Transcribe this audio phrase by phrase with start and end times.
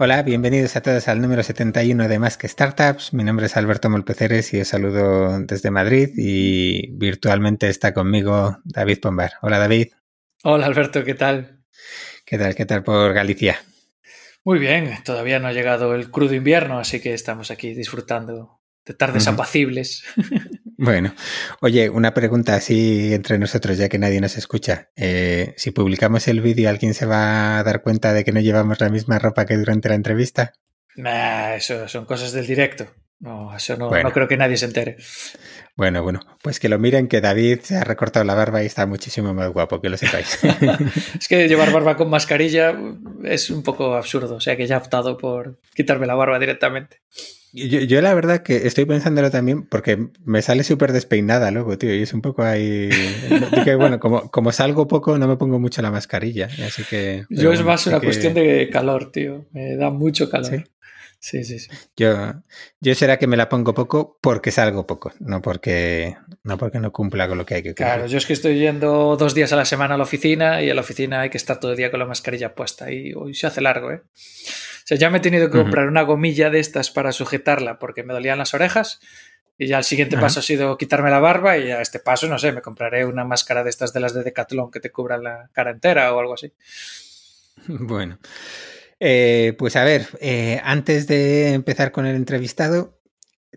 [0.00, 3.12] Hola, bienvenidos a todos al número 71 de Más que Startups.
[3.12, 9.00] Mi nombre es Alberto Molpeceres y os saludo desde Madrid y virtualmente está conmigo David
[9.00, 9.32] Pombar.
[9.42, 9.88] Hola David.
[10.44, 11.64] Hola Alberto, ¿qué tal?
[12.24, 12.54] ¿Qué tal?
[12.54, 13.60] ¿Qué tal por Galicia?
[14.44, 18.94] Muy bien, todavía no ha llegado el crudo invierno, así que estamos aquí disfrutando de
[18.94, 20.04] tardes apacibles.
[20.80, 21.12] Bueno,
[21.60, 24.90] oye, una pregunta así entre nosotros, ya que nadie nos escucha.
[24.94, 28.80] Eh, si publicamos el vídeo, ¿alguien se va a dar cuenta de que no llevamos
[28.80, 30.52] la misma ropa que durante la entrevista?
[30.94, 32.86] Nah, eso son cosas del directo.
[33.18, 34.98] No, eso no, no creo que nadie se entere.
[35.74, 38.86] Bueno, bueno, pues que lo miren que David se ha recortado la barba y está
[38.86, 40.38] muchísimo más guapo, que lo sepáis.
[41.18, 42.78] es que llevar barba con mascarilla
[43.24, 47.00] es un poco absurdo, o sea que ya he optado por quitarme la barba directamente.
[47.52, 52.02] Yo, la verdad que estoy pensándolo también porque me sale súper despeinada luego, tío, y
[52.02, 52.90] es un poco ahí...
[53.64, 57.24] que, bueno, como, como salgo poco no me pongo mucho la mascarilla, así que...
[57.30, 60.50] Yo es más una cuestión de calor, tío, me da mucho calor.
[60.50, 60.64] ¿Sí?
[61.20, 61.58] Sí, sí,
[61.96, 62.34] Yo,
[62.80, 66.92] yo será que me la pongo poco porque salgo poco, no porque no porque no
[66.92, 67.86] cumpla con lo que hay que cumplir.
[67.88, 70.70] Claro, yo es que estoy yendo dos días a la semana a la oficina y
[70.70, 73.34] a la oficina hay que estar todo el día con la mascarilla puesta y hoy
[73.34, 74.02] se hace largo, ¿eh?
[74.88, 78.14] Sea, ya me he tenido que comprar una gomilla de estas para sujetarla porque me
[78.14, 79.00] dolían las orejas.
[79.58, 82.38] Y ya el siguiente paso ha sido quitarme la barba y a este paso, no
[82.38, 85.50] sé, me compraré una máscara de estas de las de Decathlon que te cubran la
[85.52, 86.52] cara entera o algo así.
[87.66, 88.18] Bueno,
[89.00, 92.97] eh, pues a ver, eh, antes de empezar con el entrevistado,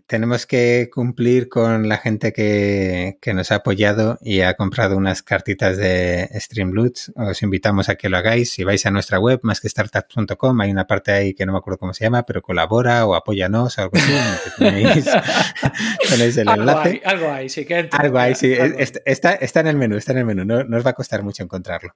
[0.06, 5.76] tenemos que cumplir con la gente que, nos ha apoyado y ha comprado unas cartitas
[5.76, 7.12] de Streamloots.
[7.16, 8.52] Os invitamos a que lo hagáis.
[8.52, 11.58] Si vais a nuestra web, más que startups.com, hay una parte ahí que no me
[11.58, 14.12] acuerdo cómo se llama, pero colabora o apóyanos o algo así.
[14.58, 17.00] tenéis, el enlace.
[17.04, 17.64] algo hay, sí.
[17.64, 18.52] Que algo hay, sí.
[18.52, 20.44] Está, está, en el menú, está en el menú.
[20.44, 21.94] No, os va a costar mucho encontrarlo.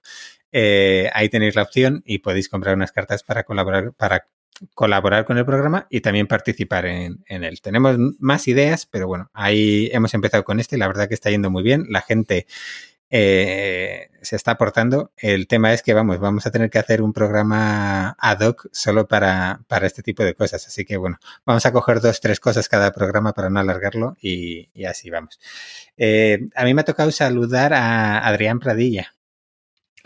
[0.52, 4.26] Eh, ahí tenéis la opción y podéis comprar unas cartas para colaborar, para
[4.74, 7.60] colaborar con el programa y también participar en, él.
[7.60, 11.30] Tenemos más ideas, pero bueno, ahí hemos empezado con este y la verdad que está
[11.30, 11.86] yendo muy bien.
[11.88, 12.46] La gente
[13.10, 15.12] eh, se está aportando.
[15.16, 19.06] El tema es que vamos, vamos a tener que hacer un programa ad hoc solo
[19.06, 20.66] para, para este tipo de cosas.
[20.66, 24.68] Así que bueno, vamos a coger dos, tres cosas cada programa para no alargarlo y,
[24.84, 25.38] así vamos.
[25.96, 29.15] Eh, a mí me ha tocado saludar a Adrián Pradilla.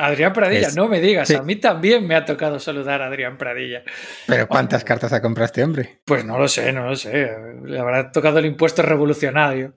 [0.06, 3.82] Adrián Pradilla, no me digas, a mí también me ha tocado saludar a Adrián Pradilla.
[4.26, 6.00] ¿Pero cuántas cartas ha comprado este hombre?
[6.04, 7.30] Pues no lo sé, no lo sé.
[7.64, 9.74] Le habrá tocado el impuesto revolucionario.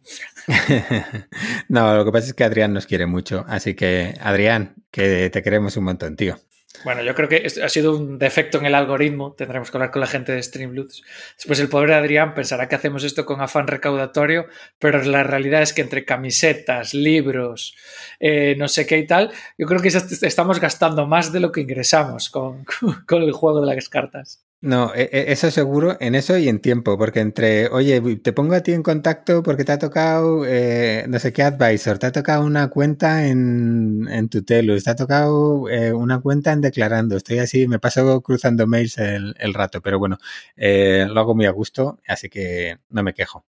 [1.68, 3.46] no, lo que pasa es que Adrián nos quiere mucho.
[3.48, 6.38] Así que, Adrián, que te queremos un montón, tío.
[6.84, 9.34] Bueno, yo creo que ha sido un defecto en el algoritmo.
[9.34, 11.04] Tendremos que hablar con la gente de Streamloots.
[11.38, 14.48] Después el pobre Adrián pensará que hacemos esto con afán recaudatorio,
[14.80, 17.76] pero la realidad es que entre camisetas, libros,
[18.20, 21.62] eh, no sé qué y tal, yo creo que estamos gastando más de lo que
[21.62, 22.66] ingresamos con
[23.24, 24.43] el juego de las cartas.
[24.64, 28.56] No, e, e, eso seguro, en eso y en tiempo, porque entre, oye, te pongo
[28.56, 32.14] a ti en contacto porque te ha tocado, eh, no sé qué advisor, te ha
[32.14, 37.40] tocado una cuenta en, en Tutelus, te ha tocado eh, una cuenta en Declarando, estoy
[37.40, 40.18] así, me paso cruzando mails el, rato, pero bueno,
[40.56, 43.44] eh, lo hago muy a gusto, así que no me quejo.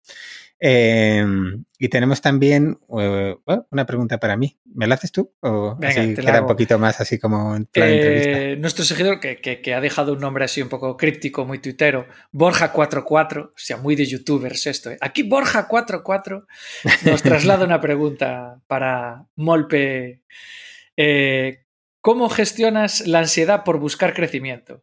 [0.60, 3.36] Em, y tenemos también eh,
[3.70, 4.58] una pregunta para mí.
[4.74, 5.34] ¿Me la haces tú?
[5.40, 9.80] ¿O así queda un poquito más así como en plan eh, Nuestro seguidor, que, ha
[9.80, 14.66] dejado un nombre así un poco críptico, muy tuitero, Borja44, o sea, muy de youtubers
[14.66, 14.90] esto.
[14.90, 14.98] ¿eh?
[15.00, 16.46] Aquí Borja44
[17.04, 20.22] nos traslada una pregunta para Molpe.
[22.00, 24.82] ¿Cómo gestionas la ansiedad por buscar crecimiento?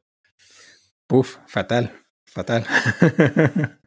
[1.08, 1.92] Puf, fatal,
[2.26, 2.66] fatal.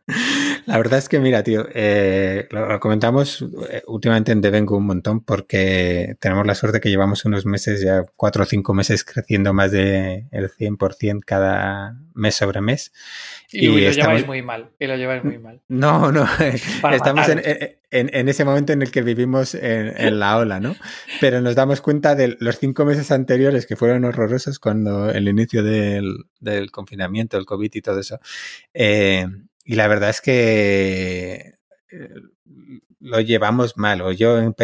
[0.66, 5.20] La verdad es que, mira, tío, eh, lo, comentamos eh, últimamente en Devengo un montón
[5.22, 9.72] porque tenemos la suerte que llevamos unos meses, ya cuatro o cinco meses creciendo más
[9.72, 12.92] del de 100% cada mes sobre mes.
[13.52, 15.60] Y, lo lleváis muy mal, y lo lleváis muy mal.
[15.68, 16.26] No, no,
[16.92, 20.74] estamos en, ese momento en el que vivimos en, la ola, ¿no?
[21.20, 25.62] Pero nos damos cuenta de los cinco meses anteriores que fueron horrorosos cuando el inicio
[25.62, 28.18] del, del confinamiento, el COVID y todo eso.
[28.72, 29.26] Eh,
[29.64, 31.54] y la verdad es que
[31.90, 32.10] eh,
[33.00, 34.54] lo llevamos mal, o yo en,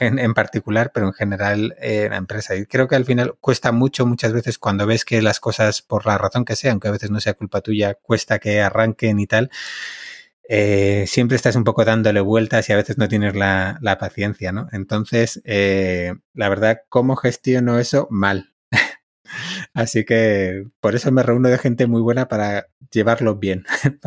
[0.00, 2.56] en, particular, pero en general eh, la empresa.
[2.56, 6.06] Y creo que al final cuesta mucho muchas veces cuando ves que las cosas, por
[6.06, 9.26] la razón que sea, aunque a veces no sea culpa tuya, cuesta que arranquen y
[9.26, 9.50] tal.
[10.48, 14.52] Eh, siempre estás un poco dándole vueltas y a veces no tienes la, la paciencia,
[14.52, 14.68] ¿no?
[14.72, 18.06] Entonces, la verdad, ¿cómo gestiono eso?
[18.10, 18.55] Mal.
[19.76, 23.66] Así que por eso me reúno de gente muy buena para llevarlo bien,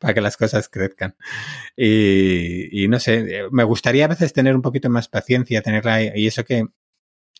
[0.00, 1.14] para, que las cosas crezcan.
[1.76, 6.44] Y, no sé, me gustaría a veces tener un poquito más paciencia, tenerla y eso
[6.44, 6.66] que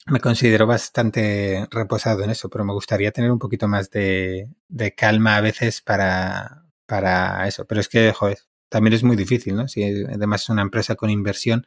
[0.06, 4.94] me considero bastante reposado en eso, pero me gustaría tener un poquito más de, de
[4.94, 7.66] calma a veces para, para eso.
[7.66, 8.38] Pero es que, joder,
[8.72, 9.68] también es muy difícil, ¿no?
[9.68, 11.66] Si además es una empresa con inversión,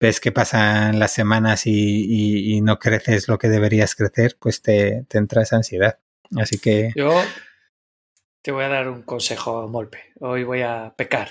[0.00, 5.18] ves que pasan las semanas y, no creces lo que deberías crecer, pues te, te
[5.18, 5.98] entra esa ansiedad.
[6.36, 6.92] Así que...
[6.96, 7.12] Yo
[8.42, 9.98] te voy a dar un consejo, Molpe.
[10.20, 11.28] Hoy voy a pecar.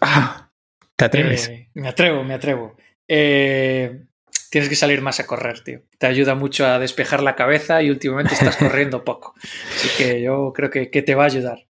[0.00, 0.50] Ah,
[0.96, 1.48] ¿Te atreves?
[1.48, 2.76] Eh, me atrevo, me atrevo.
[3.06, 4.04] Eh,
[4.50, 5.82] tienes que salir más a correr, tío.
[5.98, 9.34] Te ayuda mucho a despejar la cabeza y últimamente estás corriendo poco.
[9.76, 11.66] Así que yo creo que, te va a ayudar.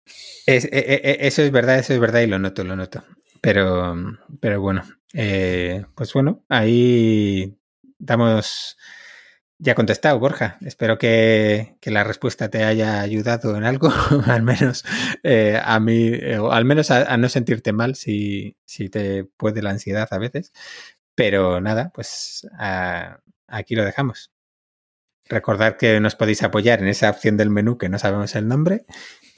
[0.47, 3.05] E, e, e, eso es verdad, eso es verdad y lo noto, lo noto.
[3.41, 3.95] Pero,
[4.41, 7.57] pero bueno, eh, pues bueno, ahí
[7.99, 8.77] damos
[9.59, 10.59] ya contestado, Borja.
[10.61, 13.91] Espero que, la respuesta te haya ayudado en algo,
[14.27, 14.85] al menos
[15.23, 19.63] eh, a mí, eh, o al menos a, no sentirte mal si, si te puede
[19.63, 20.53] la ansiedad a veces.
[21.15, 22.47] Pero nada, pues
[23.49, 24.33] aquí lo dejamos.
[25.29, 28.87] Recordad que nos podéis apoyar en esa opción del menú que no sabemos el nombre.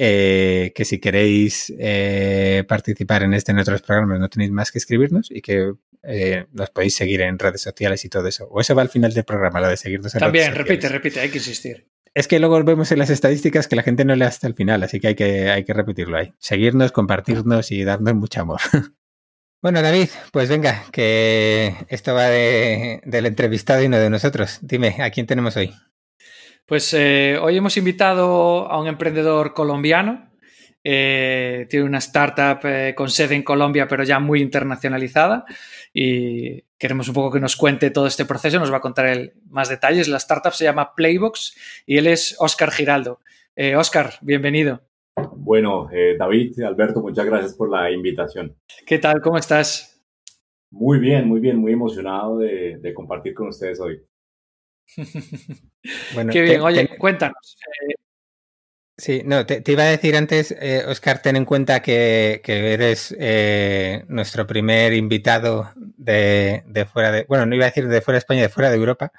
[0.00, 4.78] Eh, que si queréis eh, participar en este en otros programas no tenéis más que
[4.78, 5.72] escribirnos y que
[6.04, 8.46] eh, nos podéis seguir en redes sociales y todo eso.
[8.48, 11.30] O eso va al final del programa, lo de seguirnos en También, repite, repite, hay
[11.30, 11.88] que insistir.
[12.14, 14.84] Es que luego vemos en las estadísticas que la gente no lee hasta el final,
[14.84, 16.32] así que hay que, hay que repetirlo ahí.
[16.38, 18.60] Seguirnos, compartirnos y darnos mucho amor.
[19.60, 24.60] Bueno, David, pues venga, que esto va de, del entrevistado y no de nosotros.
[24.62, 25.74] Dime, ¿a quién tenemos hoy?
[26.68, 30.28] Pues eh, hoy hemos invitado a un emprendedor colombiano.
[30.84, 35.46] Eh, tiene una startup eh, con sede en Colombia, pero ya muy internacionalizada.
[35.94, 38.58] Y queremos un poco que nos cuente todo este proceso.
[38.58, 40.08] Nos va a contar más detalles.
[40.08, 41.56] La startup se llama Playbox
[41.86, 43.20] y él es Oscar Giraldo.
[43.76, 44.82] Oscar, bienvenido.
[45.36, 45.88] Bueno,
[46.18, 48.54] David, Alberto, muchas gracias por la invitación.
[48.86, 49.22] ¿Qué tal?
[49.22, 49.98] ¿Cómo estás?
[50.70, 54.02] Muy bien, muy bien, muy emocionado de, compartir con ustedes hoy.
[56.14, 57.56] Bueno, Qué bien, oye, cuéntanos.
[57.88, 57.94] Eh,
[58.98, 63.16] sí, no, te, iba a decir antes, eh, Oscar, ten en cuenta que, eres
[64.08, 68.18] nuestro primer invitado de, de, fuera de, bueno, no iba a decir de fuera de
[68.18, 69.12] España, de fuera de Europa.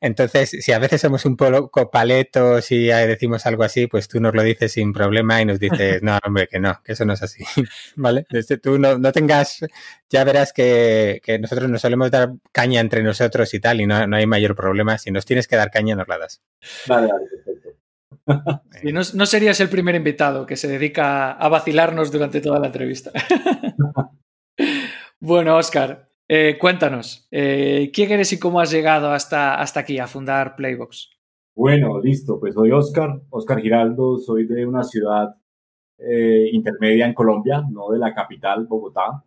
[0.00, 4.34] Entonces, si a veces somos un poco paletos y decimos algo así, pues tú nos
[4.34, 7.22] lo dices sin problema y nos dices, no, hombre, que no, que eso no es
[7.22, 7.44] así.
[7.96, 8.26] ¿Vale?
[8.30, 9.60] Desde tú no, no, tengas,
[10.10, 14.16] ya verás que, nosotros nos solemos dar caña entre nosotros y tal, y no, no,
[14.16, 14.98] hay mayor problema.
[14.98, 16.42] Si nos tienes que dar caña, nos la das.
[16.86, 17.70] Vale, vale, perfecto.
[19.14, 23.10] No, serías el primer invitado que se dedica a vacilarnos durante toda la entrevista.
[25.20, 30.06] bueno, Oscar, eh, cuéntanos, eh, ¿quién eres y cómo has llegado hasta, hasta aquí a
[30.06, 31.10] fundar Playbox?
[31.54, 35.34] Bueno, listo, pues soy Oscar, Oscar Giraldo, soy de una ciudad
[35.98, 39.24] eh, intermedia en Colombia, no de la capital, Bogotá,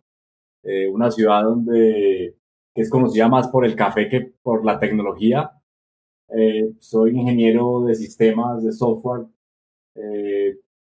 [0.92, 2.36] una ciudad donde
[2.74, 5.50] es conocida más por el café que por la tecnología.
[6.78, 9.26] Soy ingeniero de sistemas de software.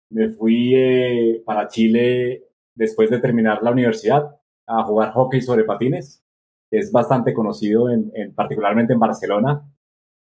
[0.09, 2.43] me fui para Chile
[2.75, 6.23] después de terminar la universidad a jugar hockey sobre patines.
[6.71, 9.63] Es bastante conocido, en, particularmente en Barcelona.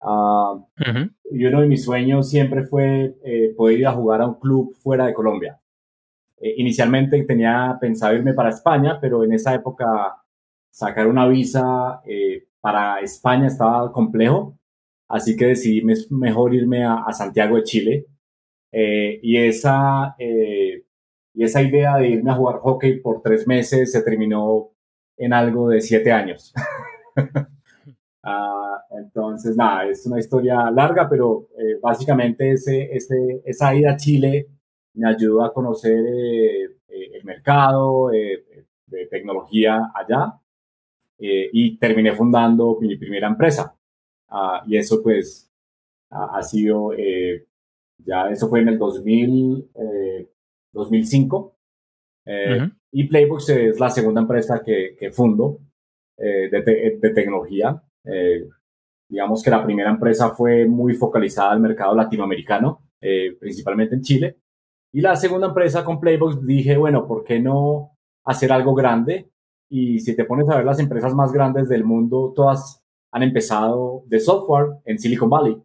[0.00, 0.58] Ah,
[1.30, 4.74] y uno de mis sueños siempre fue eh, poder ir a jugar a un club
[4.82, 5.60] fuera de Colombia.
[6.38, 10.16] Eh, inicialmente tenía pensado irme para España, pero en esa época
[10.70, 14.58] sacar una visa eh, para España estaba complejo,
[15.12, 18.06] así que decidí mejor irme a, a Santiago de Chile.
[18.72, 20.16] y esa
[21.34, 24.70] y esa idea de irme a jugar hockey por tres meses se terminó
[25.16, 26.52] en algo de siete años.
[28.24, 33.96] Ah, entonces, nada, es una historia larga, pero eh, básicamente ese, ese, esa ida a
[33.96, 34.46] Chile
[34.94, 40.34] me ayudó a conocer eh, eh, el mercado de tecnología allá
[41.18, 43.74] y terminé fundando mi primera empresa.
[44.34, 45.50] Ah, y eso pues
[46.10, 46.92] ha, ha sido,
[47.98, 49.68] ya eso fue en el 2000,
[50.72, 51.56] 2005.
[52.24, 55.58] Eh, y Playbox es la segunda empresa que, que fundo
[56.16, 57.82] eh, de, de, tecnología.
[58.04, 58.48] Eh,
[59.08, 62.88] digamos que la primera empresa fue muy focalizada al mercado latinoamericano,
[63.40, 64.38] principalmente en Chile.
[64.92, 69.30] Y la segunda empresa con Playbox dije, bueno, ¿por qué no hacer algo grande?
[69.68, 72.81] Y si te pones a ver las empresas más grandes del mundo, todas
[73.12, 75.62] han empezado de software en Silicon Valley,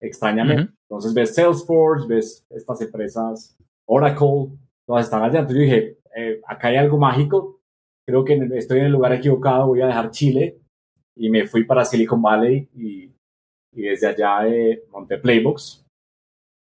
[0.00, 0.72] extrañamente.
[0.88, 5.40] Entonces ves Salesforce, ves estas empresas Oracle, todas están allá.
[5.40, 7.60] Entonces yo dije, eh, acá hay algo mágico,
[8.06, 10.60] creo que estoy en el lugar equivocado, voy a dejar Chile
[11.16, 13.10] y me fui para Silicon Valley y,
[13.72, 15.84] y desde allá eh, monté Playbox.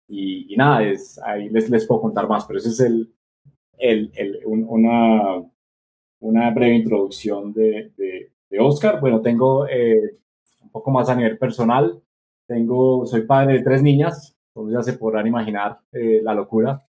[0.09, 3.15] Y, y, nada, es, ahí les, les puedo contar más, pero ese es el,
[3.79, 5.41] el, el una,
[6.21, 9.01] una breve introducción de, de, de Oscar.
[9.01, 10.19] Bueno, tengo, eh,
[10.63, 12.01] un poco más a nivel personal.
[12.47, 16.85] Tengo, soy padre de tres niñas, entonces ya se podrán imaginar eh, la locura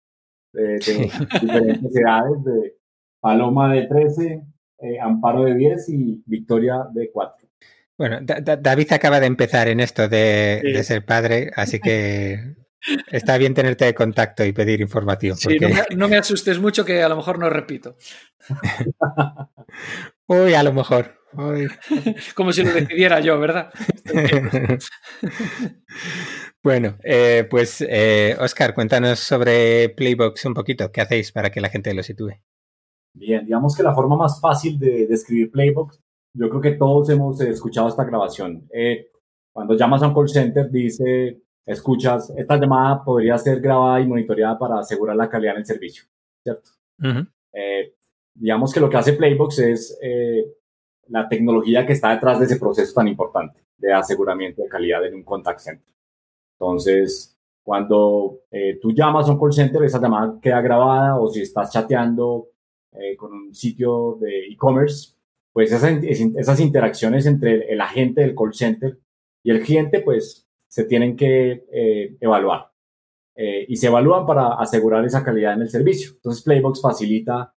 [0.52, 0.79] de,
[1.40, 2.76] diferentes edades, de
[3.21, 4.43] Paloma de 13,
[4.79, 7.47] eh, Amparo de 10 y Victoria de 4.
[7.99, 12.57] Bueno, David acaba de empezar en esto de, ser padre, así que
[13.12, 15.37] está bien tenerte de contacto y pedir información.
[15.37, 15.59] Sí,
[15.95, 17.97] no, me, asustes mucho que a lo mejor no repito.
[20.26, 21.20] Uy, a lo mejor.
[22.35, 23.73] Como si lo decidiera yo, ¿verdad?
[26.63, 27.85] bueno, eh, pues
[28.39, 30.91] Oscar, eh, cuéntanos sobre Playbox un poquito.
[30.91, 32.33] ¿Qué hacéis para que la gente lo sitúe?
[33.15, 36.01] Bien, digamos que la forma más fácil de describir Playbox
[36.35, 38.69] yo creo que todos hemos escuchado esta grabación.
[38.73, 39.11] Eh,
[39.53, 44.59] cuando llamas a un call center, dice, escuchas, esta llamada podría ser grabada y monitoreada
[44.59, 46.05] para asegurar la calidad del servicio,
[46.43, 46.71] ¿cierto?
[47.53, 47.95] Eh,
[48.35, 50.45] digamos que lo que hace Playbox es eh,
[51.11, 55.14] la tecnología que está detrás de ese proceso tan importante de aseguramiento de calidad en
[55.14, 55.95] un contact center.
[56.59, 58.40] Entonces, cuando
[58.81, 62.49] tú llamas a un call center, esa llamada queda grabada o si estás chateando
[63.17, 65.14] con un sitio de e-commerce,
[65.52, 68.99] pues esas, interacciones entre el, agente del call center
[69.43, 72.71] y el cliente, pues se tienen que eh, evaluar.
[73.35, 76.12] Eh, y se evalúan para asegurar esa calidad en el servicio.
[76.14, 77.55] Entonces Playbox facilita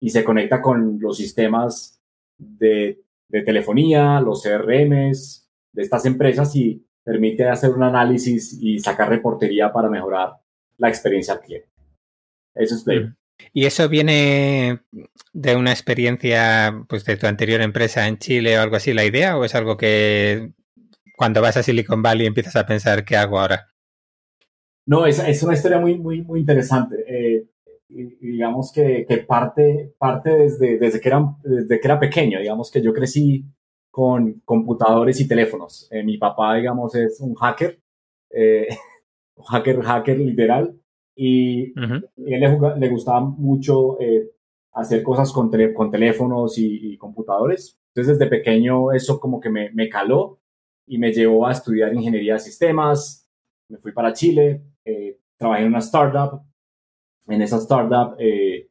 [0.00, 1.97] y se conecta con los sistemas
[2.38, 9.08] de, de telefonía, los CRMs de estas empresas y permite hacer un análisis y sacar
[9.08, 10.32] reportería para mejorar
[10.76, 11.68] la experiencia al cliente.
[12.54, 13.18] Eso es Playbox.
[13.52, 14.80] ¿Y eso viene
[15.32, 19.36] de una experiencia pues, de tu anterior empresa en Chile o algo así, la idea?
[19.36, 20.52] ¿O es algo que
[21.16, 23.68] cuando vas a Silicon Valley empiezas a pensar qué hago ahora?
[24.86, 27.04] No, es, es una historia muy, muy, muy interesante.
[28.20, 32.40] Digamos que, que, parte, parte desde, desde, que era, desde que era pequeño.
[32.40, 33.44] Digamos que yo crecí
[33.90, 35.88] con computadores y teléfonos.
[35.90, 37.80] Eh, mi papá, digamos, es un hacker,
[38.30, 38.68] eh,
[39.48, 40.78] hacker, hacker literal
[41.20, 44.30] y, a él le, gustaba mucho eh,
[44.72, 47.76] hacer cosas con, con teléfonos y, computadores.
[47.88, 50.38] Entonces desde pequeño eso como que me, me, caló
[50.86, 53.28] y me llevó a estudiar ingeniería de sistemas.
[53.68, 56.40] Me fui para Chile, eh, trabajé en una startup.
[57.28, 58.68] En esa startup, eh,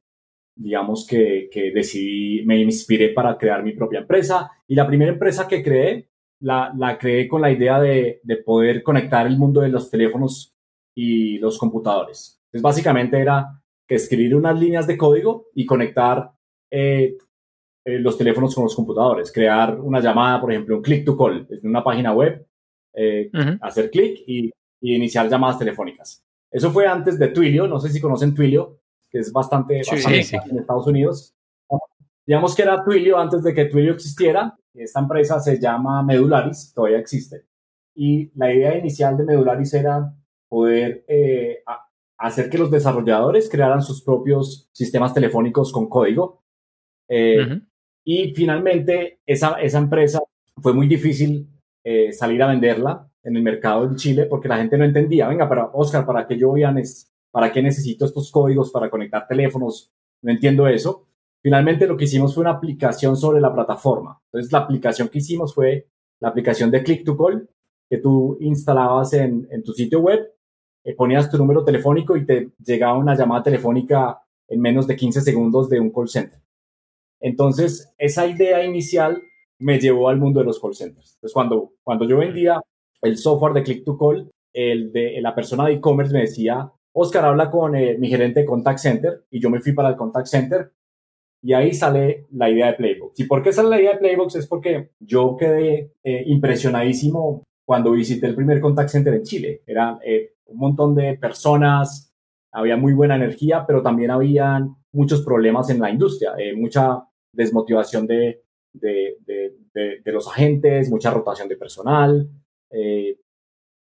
[0.55, 4.51] digamos que, que, decidí, me inspiré para crear mi propia empresa.
[4.67, 6.09] Y la primera empresa que creé,
[6.39, 10.53] la, la creé con la idea de, de poder conectar el mundo de los teléfonos
[10.95, 12.41] y los computadores.
[12.47, 16.31] Entonces, básicamente era que escribir unas líneas de código y conectar
[16.69, 17.17] eh,
[17.85, 21.47] eh, los teléfonos con los computadores, crear una llamada, por ejemplo, un click to call
[21.47, 22.45] desde una página web,
[22.93, 26.23] eh, hacer clic y, iniciar llamadas telefónicas.
[26.57, 28.79] Eso fue antes de Twilio, no sé si conocen Twilio,
[29.11, 31.35] que es bastante, en Estados Unidos.
[32.25, 34.57] Digamos que era Twilio antes de que Twilio existiera.
[34.73, 37.45] Esta empresa se llama Medularis, todavía existe.
[37.93, 40.11] Y la idea inicial de Medularis era
[40.49, 41.05] poder
[42.17, 46.41] hacer que los desarrolladores crearan sus propios sistemas telefónicos con código.
[47.07, 47.61] Eh,
[48.03, 50.19] y finalmente, esa, esa empresa
[50.59, 51.47] fue muy difícil
[51.83, 55.49] eh, salir a venderla en el mercado en Chile porque la gente no entendía, venga,
[55.49, 56.73] pero Oscar, ¿para qué yo voy a
[57.29, 59.91] para qué necesito estos códigos para conectar teléfonos?
[60.21, 61.07] No entiendo eso.
[61.43, 64.19] Finalmente lo que hicimos fue una aplicación sobre la plataforma.
[64.31, 65.87] Entonces la aplicación que hicimos fue
[66.19, 67.49] la aplicación de Click to Call
[67.89, 70.33] que tú instalabas en, en tu sitio web
[70.87, 75.19] eh, ponías tu número telefónico y te llegaba una llamada telefónica en menos de 15
[75.19, 76.39] segundos de un call center.
[77.19, 79.21] Entonces, esa idea inicial
[79.59, 81.15] me llevó al mundo de los call centers.
[81.15, 82.61] Entonces, cuando, cuando yo vendía
[83.01, 87.25] el software de Click to Call, el de la persona de e-commerce me decía, Oscar,
[87.25, 90.27] habla con eh, mi gerente de contact center, y yo me fui para el contact
[90.27, 90.73] center,
[91.43, 93.19] y ahí sale la idea de Playbox.
[93.19, 94.35] ¿Y por qué sale la idea de Playbox?
[94.35, 99.61] Es porque yo quedé eh, impresionadísimo cuando visité el primer contact center en Chile.
[99.67, 99.99] Era
[100.47, 102.11] un montón de personas,
[102.51, 108.07] había muy buena energía, pero también habían muchos problemas en la industria, eh, mucha desmotivación
[108.07, 108.41] de,
[108.73, 109.17] de,
[109.73, 112.27] de, los agentes, mucha rotación de personal.
[112.71, 113.17] Eh,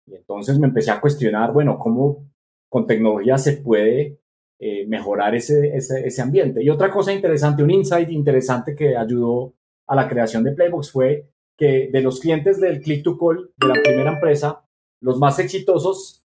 [0.05, 2.29] y entonces me empecé a cuestionar, bueno, ¿cómo
[2.69, 4.19] con tecnología se puede
[4.59, 6.63] eh, mejorar ese, ese, ambiente?
[6.63, 9.53] Y otra cosa interesante, un insight interesante que ayudó
[9.87, 13.67] a la creación de Playbox fue que de los clientes del Click to Call de
[13.67, 14.63] la primera empresa,
[15.01, 16.23] los más exitosos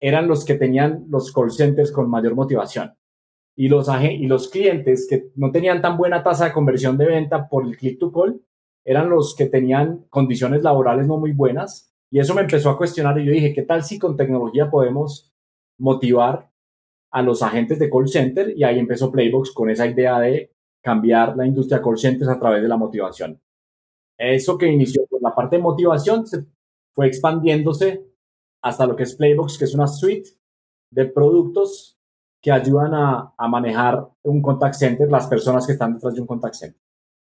[0.00, 2.94] eran los que tenían los call centers con mayor motivación.
[3.56, 7.48] Y los, y los clientes que no tenían tan buena tasa de conversión de venta
[7.48, 8.40] por el click to call
[8.84, 11.92] eran los que tenían condiciones laborales no muy buenas.
[12.10, 15.32] Y eso me empezó a cuestionar y yo dije, ¿qué tal si con tecnología podemos
[15.78, 16.50] motivar
[17.10, 18.52] a los agentes de call center?
[18.56, 22.62] Y ahí empezó Playbox con esa idea de cambiar la industria call centers a través
[22.62, 23.40] de la motivación.
[24.18, 26.44] Eso que inició por la parte de motivación se
[26.92, 28.04] fue expandiéndose
[28.62, 30.30] hasta lo que es Playbox, que es una suite
[30.90, 31.98] de productos
[32.40, 36.26] que ayudan a, a manejar un contact center, las personas que están detrás de un
[36.26, 36.80] contact center.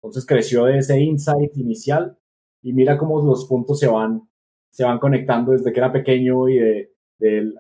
[0.03, 2.19] Entonces creció de ese insight inicial
[2.61, 4.29] y mira cómo los puntos se van,
[4.71, 6.89] se van conectando desde que era pequeño y de,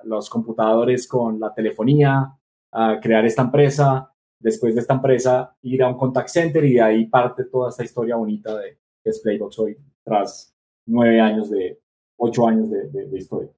[0.04, 2.36] los computadores con la telefonía,
[2.72, 6.82] a crear esta empresa, después de esta empresa ir a un contact center y de
[6.82, 8.78] ahí parte toda esta historia bonita de,
[9.22, 10.52] Playbox hoy, tras
[10.86, 11.78] nueve años de,
[12.16, 13.50] ocho años de, historia.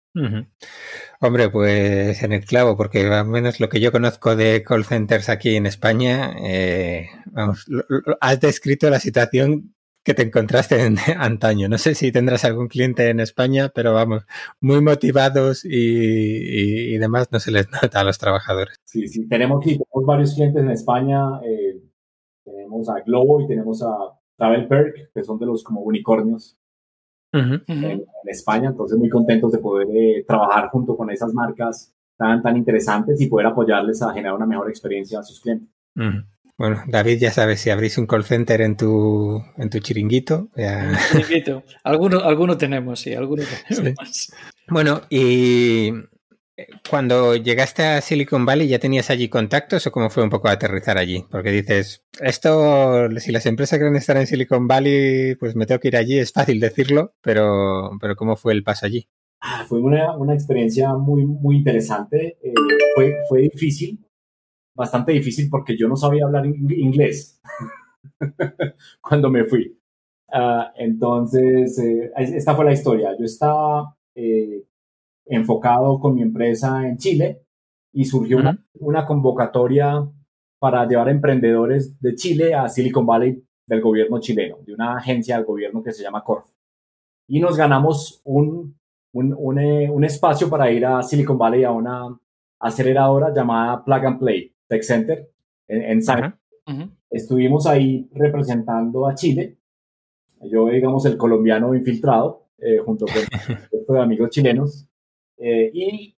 [1.26, 5.30] Hombre, pues en el clavo, porque al menos lo que yo conozco de call centers
[5.30, 7.06] aquí en España, eh,
[8.20, 11.66] has descrito la situación que te encontraste en antaño.
[11.70, 14.26] No sé si tendrás algún cliente en España, pero vamos,
[14.60, 18.76] muy motivados y, demás no se les nota a los trabajadores.
[18.84, 19.64] Sí, sí, tenemos,
[20.06, 21.40] varios clientes en España.
[21.42, 21.80] Eh,
[22.44, 23.96] tenemos a Globo y tenemos a
[24.36, 26.58] Travel Perk, que son de los como unicornios
[27.34, 28.70] en, España.
[28.70, 33.26] Entonces, muy contentos de poder eh, trabajar junto con esas marcas tan, tan interesantes y
[33.26, 35.68] poder apoyarles a generar una mejor experiencia a sus clientes.
[36.56, 40.48] Bueno, David, ya sabes, si abrís un call center en tu, en tu chiringuito.
[41.10, 41.64] Chiringuito.
[41.82, 44.32] Alguno, alguno tenemos, sí, alguno tenemos.
[44.68, 45.92] Bueno, y
[46.88, 50.98] cuando llegaste a Silicon Valley, ¿ya tenías allí contactos o cómo fue un poco aterrizar
[50.98, 51.24] allí?
[51.30, 55.88] Porque dices, esto, si las empresas quieren estar en Silicon Valley, pues me tengo que
[55.88, 59.08] ir allí, es fácil decirlo, pero, pero ¿cómo fue el paso allí?
[59.40, 62.38] Ah, fue una, una, experiencia muy, muy interesante.
[62.42, 62.54] Eh,
[62.94, 63.98] fue, fue difícil,
[64.74, 67.40] bastante difícil porque yo no sabía hablar inglés
[69.02, 69.78] cuando me fui.
[70.28, 73.10] Uh, entonces, eh, esta fue la historia.
[73.18, 74.64] Yo estaba eh,
[75.26, 77.42] enfocado con mi empresa en Chile
[77.92, 80.06] y surgió una, una, convocatoria
[80.58, 85.44] para llevar emprendedores de Chile a Silicon Valley del gobierno chileno, de una agencia del
[85.44, 86.46] gobierno que se llama Corf.
[87.28, 88.78] Y nos ganamos un,
[89.12, 92.18] un, un, eh, un espacio para ir a Silicon Valley a una
[92.58, 95.30] aceleradora llamada Plug and Play Tech Center
[95.68, 96.38] en, San.
[97.10, 99.56] Estuvimos ahí representando a Chile.
[100.42, 103.14] Yo, digamos, el colombiano infiltrado, eh, junto con
[103.96, 104.86] de amigos chilenos.
[105.38, 106.16] Eh, y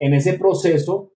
[0.00, 1.12] en ese proceso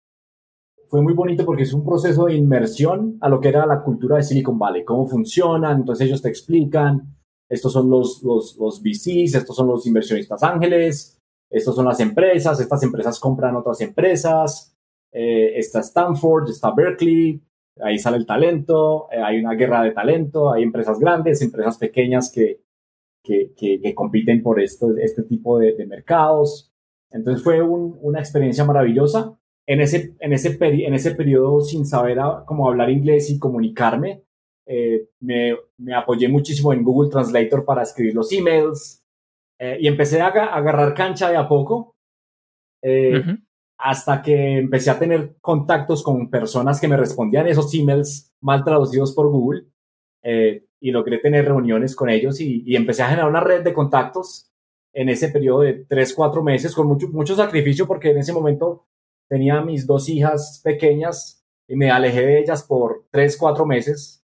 [0.89, 4.17] fue muy bonito porque es un proceso de inmersión a lo que era la cultura
[4.17, 7.17] de Silicon Valley, cómo funcionan, entonces ellos te explican,
[7.49, 11.19] estos son los, los, los VCs, estos son los inversionistas ángeles,
[11.51, 14.75] estos son las empresas, estas empresas compran otras empresas,
[15.13, 17.41] eh, está Stanford, está Berkeley,
[17.81, 22.33] ahí sale el talento, eh, hay una guerra de talento, hay empresas grandes, empresas pequeñas
[22.33, 22.63] que,
[23.23, 26.72] que, que, compiten por esto, este tipo de, mercados.
[27.13, 29.39] Entonces fue una experiencia maravillosa.
[29.67, 34.23] En ese, en, ese en ese periodo, sin saber cómo hablar inglés y comunicarme,
[34.67, 39.05] eh, me, me, apoyé muchísimo en Google Translator para escribir los emails
[39.79, 41.95] y empecé a, agarrar cancha de a poco
[43.83, 49.13] hasta que empecé a tener contactos con personas que me respondían esos emails mal traducidos
[49.13, 49.65] por Google
[50.23, 54.52] eh, y logré tener reuniones con ellos y, empecé a generar una red de contactos
[54.93, 58.87] en ese periodo de tres, cuatro meses con mucho, mucho sacrificio porque en ese momento
[59.29, 64.23] tenía mis dos hijas pequeñas y me alejé de ellas por tres, cuatro meses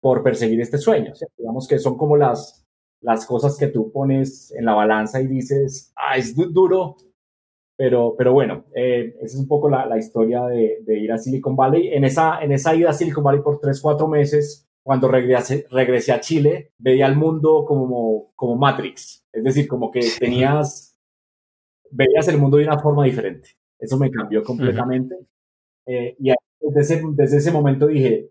[0.00, 1.12] por perseguir este sueño.
[1.36, 2.64] digamos que son como las,
[3.00, 6.96] las cosas que tú pones en la balanza y dices, ah, es duro,
[7.76, 11.18] pero, pero bueno, eh, esa es un poco la, la historia de, de, ir a
[11.18, 11.88] Silicon Valley.
[11.88, 16.12] En esa, en esa ida a Silicon Valley por tres, cuatro meses, cuando regresé, regresé
[16.12, 19.26] a Chile, veía el mundo como, como Matrix.
[19.32, 20.94] Es decir, como que tenías,
[21.90, 23.48] veías el mundo de una forma diferente.
[23.78, 25.16] Eso me cambió completamente.
[25.86, 28.30] Eh, y desde ese, desde ese momento dije,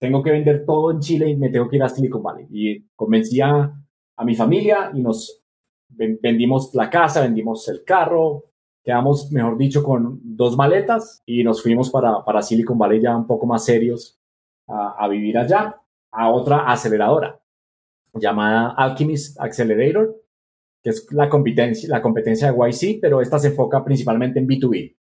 [0.00, 2.46] tengo que vender todo en Chile y me tengo que ir a Silicon Valley.
[2.50, 3.70] Y convencí a,
[4.16, 5.42] a mi familia y nos
[5.90, 8.44] vendimos la casa, vendimos el carro,
[8.82, 13.26] quedamos, mejor dicho, con dos maletas y nos fuimos para, para Silicon Valley ya un
[13.26, 14.18] poco más serios
[14.66, 17.40] a, vivir allá, a otra aceleradora
[18.14, 20.16] llamada Alchemist Accelerator,
[20.82, 24.96] que es la competencia, la competencia de YC, pero esta se enfoca principalmente en B2B.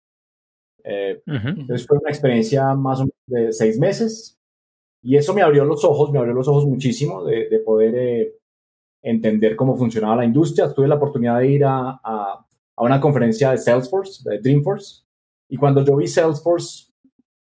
[0.84, 4.40] Eh, entonces fue una experiencia más o menos de seis meses
[5.04, 8.36] y eso me abrió los ojos, me abrió los ojos muchísimo de, de poder eh,
[9.02, 10.74] entender cómo funcionaba la industria.
[10.74, 12.46] Tuve la oportunidad de ir a, a,
[12.78, 15.04] una conferencia de Salesforce, de Dreamforce,
[15.50, 16.92] y cuando yo vi Salesforce,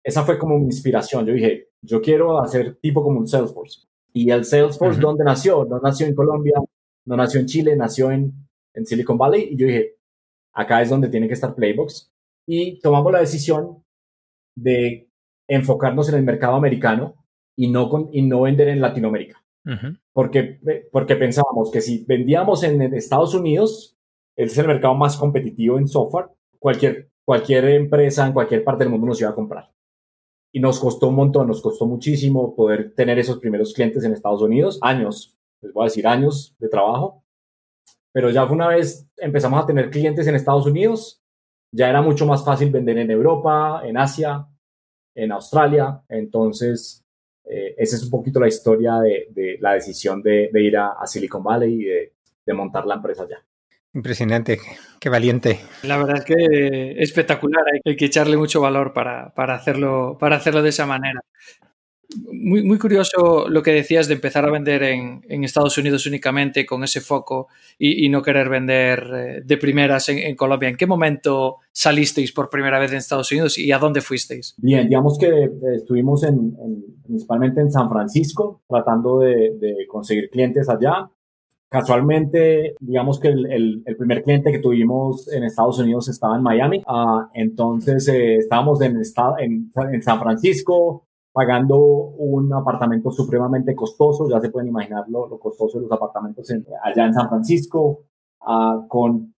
[0.03, 1.25] esa fue como mi inspiración.
[1.25, 3.87] Yo dije, yo quiero hacer tipo como un Salesforce.
[4.13, 5.65] Y el Salesforce, ¿dónde nació?
[5.65, 6.55] No nació en Colombia,
[7.05, 8.33] no nació en Chile, nació en,
[8.73, 9.49] en Silicon Valley.
[9.51, 9.95] Y yo dije,
[10.53, 12.11] acá es donde tiene que estar Playbox.
[12.47, 13.83] Y tomamos la decisión
[14.55, 15.09] de
[15.47, 17.15] enfocarnos en el mercado americano
[17.55, 19.43] y no, con, y no vender en Latinoamérica.
[20.13, 20.59] porque,
[20.93, 23.97] porque pensábamos que si vendíamos en Estados Unidos,
[24.37, 29.07] es el mercado más competitivo en software, cualquier, cualquier empresa en cualquier parte del mundo
[29.07, 29.69] nos iba a comprar.
[30.51, 34.41] Y nos costó un montón, nos costó muchísimo poder tener esos primeros clientes en Estados
[34.41, 37.23] Unidos, años, les voy a decir años de trabajo.
[38.11, 41.21] Pero ya una vez empezamos a tener clientes en Estados Unidos,
[41.71, 44.47] ya era mucho más fácil vender en Europa, en Asia,
[45.13, 46.01] en Australia.
[46.07, 47.03] Entonces,
[47.43, 51.73] eh, esa es un poquito la historia de, la decisión de, ir a, Silicon Valley
[51.73, 51.85] y
[52.45, 53.43] de, montar la empresa allá.
[53.97, 54.59] Impresionante,
[54.99, 55.59] qué valiente.
[55.81, 60.69] La verdad es que espectacular, hay que echarle mucho valor para, hacerlo, para hacerlo de
[60.69, 61.19] esa manera.
[62.31, 66.83] Muy, muy curioso lo que decías de empezar a vender en, Estados Unidos únicamente con
[66.83, 67.47] ese foco
[67.79, 70.69] y, no querer vender eh, de primeras en, Colombia.
[70.69, 74.53] ¿En qué momento salisteis por primera vez en Estados Unidos y a dónde fuisteis?
[74.59, 76.55] Bien, digamos que eh, estuvimos en,
[77.03, 81.09] principalmente en San Francisco tratando de, conseguir clientes allá.
[81.69, 86.81] Casualmente, digamos que el, primer cliente que tuvimos en Estados Unidos estaba en Miami.
[86.87, 89.01] Ah, entonces, eh, estábamos en,
[89.91, 95.83] en San Francisco, pagando un apartamento supremamente costoso, ya se pueden imaginar lo, costoso de
[95.83, 96.49] los apartamentos
[96.81, 98.05] allá en San Francisco,
[98.41, 99.35] ah, con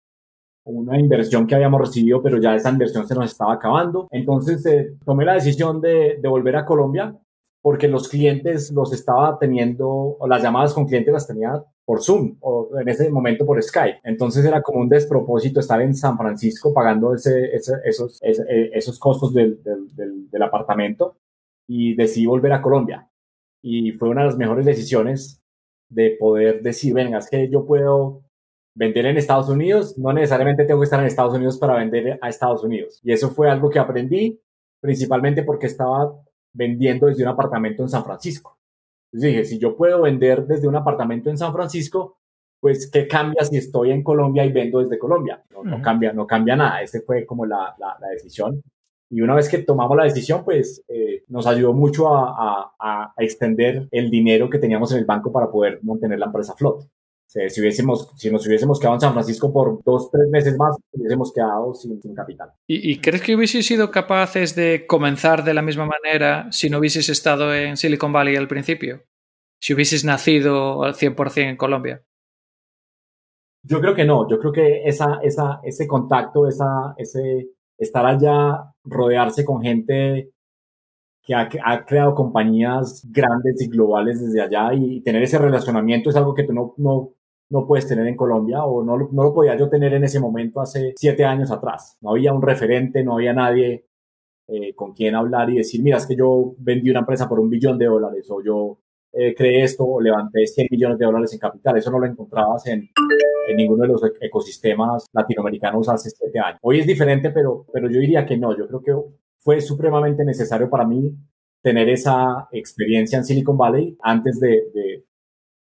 [0.65, 4.07] una inversión que habíamos recibido, pero ya esa inversión se nos estaba acabando.
[4.11, 7.17] Entonces eh, tomé la decisión de, de, volver a Colombia
[7.63, 12.35] porque los clientes los estaba teniendo, o las llamadas con clientes las tenía por Zoom
[12.41, 14.01] o en ese momento por Skype.
[14.03, 19.33] Entonces era como un despropósito estar en San Francisco pagando ese, esos, eh, esos costos
[19.33, 21.15] del, del, del apartamento
[21.65, 23.09] y decidí volver a Colombia.
[23.61, 25.41] Y fue una de las mejores decisiones
[25.87, 28.21] de poder decir, venga, es que yo puedo
[28.75, 32.27] vender en Estados Unidos, no necesariamente tengo que estar en Estados Unidos para vender a
[32.27, 32.99] Estados Unidos.
[33.01, 34.41] Y eso fue algo que aprendí,
[34.81, 36.13] principalmente porque estaba
[36.51, 38.56] vendiendo desde un apartamento en San Francisco.
[39.11, 42.17] Entonces dije, si yo puedo vender desde un apartamento en San Francisco,
[42.59, 45.43] pues ¿qué cambia si estoy en Colombia y vendo desde Colombia?
[45.63, 46.81] No, cambia, no cambia nada.
[46.81, 48.61] Esa fue como la, la, la decisión.
[49.09, 53.87] Y una vez que tomamos la decisión, pues eh, nos ayudó mucho a, a, extender
[53.91, 56.87] el dinero que teníamos en el banco para poder mantener la empresa a flote.
[57.27, 61.31] Si, hubiésemos, si nos hubiésemos quedado en San Francisco por dos, tres meses más, hubiésemos
[61.33, 62.51] quedado sin, sin capital.
[62.65, 66.79] ¿Y, ¿Y, crees que hubieses sido capaces de comenzar de la misma manera si no
[66.79, 69.03] hubieses estado en Silicon Valley al principio?
[69.59, 72.03] Si hubieses nacido al 100% en Colombia.
[73.63, 74.29] Yo creo que no.
[74.29, 80.31] Yo creo que esa, esa, ese contacto, esa, ese, estar allá, rodearse con gente
[81.23, 86.33] que ha, creado compañías grandes y globales desde allá y, tener ese relacionamiento es algo
[86.33, 87.16] que tú no, no,
[87.49, 90.61] no puedes tener en Colombia o no, no lo podía yo tener en ese momento
[90.61, 91.97] hace siete años atrás.
[92.01, 93.85] No había un referente, no había nadie
[94.47, 97.49] eh, con quien hablar y decir, mira, es que yo vendí una empresa por un
[97.49, 98.79] billón de dólares o yo
[99.13, 101.77] eh, creé esto o levanté 100 millones de dólares en capital.
[101.77, 102.89] Eso no lo encontrabas en,
[103.47, 106.59] en ninguno de los e-, ecosistemas latinoamericanos hace siete años.
[106.61, 108.55] Hoy es diferente, pero, pero yo diría que no.
[108.57, 108.93] Yo creo que
[109.39, 111.15] fue supremamente necesario para mí
[111.61, 115.03] tener esa experiencia en Silicon Valley antes de,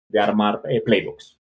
[0.09, 1.38] de, armar eh, playbooks.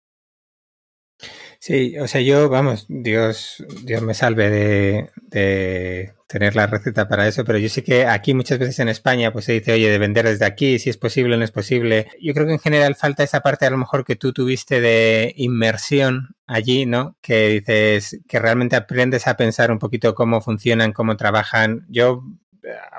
[1.60, 7.28] Sí, o sea, yo, vamos, Dios, Dios me salve de, de, tener la receta para
[7.28, 9.98] eso, pero yo sé que aquí muchas veces en España pues se dice, oye, de
[9.98, 12.08] vender desde aquí, si es posible o no es posible.
[12.22, 15.34] Yo creo que en general falta esa parte a lo mejor que tú tuviste de
[15.38, 17.18] inmersión allí, ¿no?
[17.22, 21.86] Que dices, que realmente aprendes a pensar un poquito cómo funcionan, cómo trabajan.
[21.90, 22.24] Yo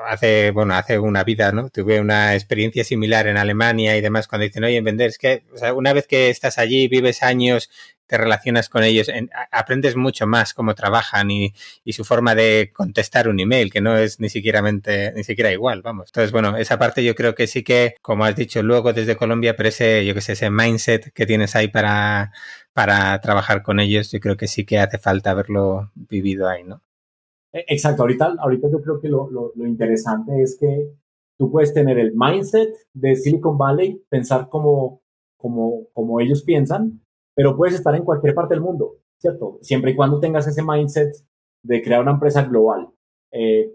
[0.07, 1.70] hace, bueno, hace una vida, ¿no?
[1.70, 5.44] Tuve una experiencia similar en Alemania y demás cuando dicen, oye, en vender, es que,
[5.54, 7.70] o sea, una vez que estás allí, vives años,
[8.09, 9.09] te relacionas con ellos,
[9.52, 11.54] aprendes mucho más cómo trabajan y,
[11.85, 15.83] y, su forma de contestar un email, que no es ni siquiera, ni siquiera igual,
[15.83, 16.09] vamos.
[16.09, 19.57] Entonces, bueno, esa parte yo creo que sí que, como has dicho, luego desde Colombia,
[19.57, 22.33] pero ese, yo que sé, ese mindset que tienes ahí para,
[22.72, 26.83] para trabajar con ellos, yo creo que sí que hace falta haberlo vivido ahí, ¿no?
[27.53, 30.91] E, exacto, ahorita, ahorita yo creo que lo, lo, interesante es que
[31.39, 35.01] tú puedes tener el mindset de Silicon Valley, pensar como,
[35.37, 37.01] como, como ellos piensan,
[37.35, 39.59] pero puedes estar en cualquier parte del mundo, ¿cierto?
[39.63, 41.15] Siempre y cuando tengas ese mindset
[41.63, 42.89] de crear una empresa global.
[43.33, 43.73] Eh,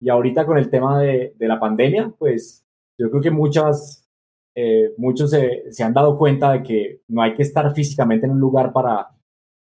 [0.00, 2.66] y ahorita con el tema de, de, la pandemia, pues
[2.98, 4.06] yo creo que muchas,
[4.54, 8.32] eh, muchos se, se, han dado cuenta de que no hay que estar físicamente en
[8.32, 9.08] un lugar para,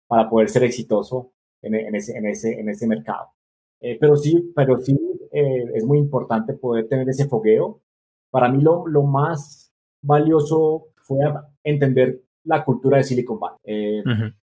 [0.07, 3.31] para poder ser exitoso ese, en, ese, en ese mercado.
[3.83, 4.97] Eh, pero sí, pero sí
[5.33, 7.81] eh, es muy importante poder tener ese fogueo.
[8.31, 11.19] Para mí lo, lo más valioso fue
[11.65, 14.03] entender la cultura de Silicon Valley eh,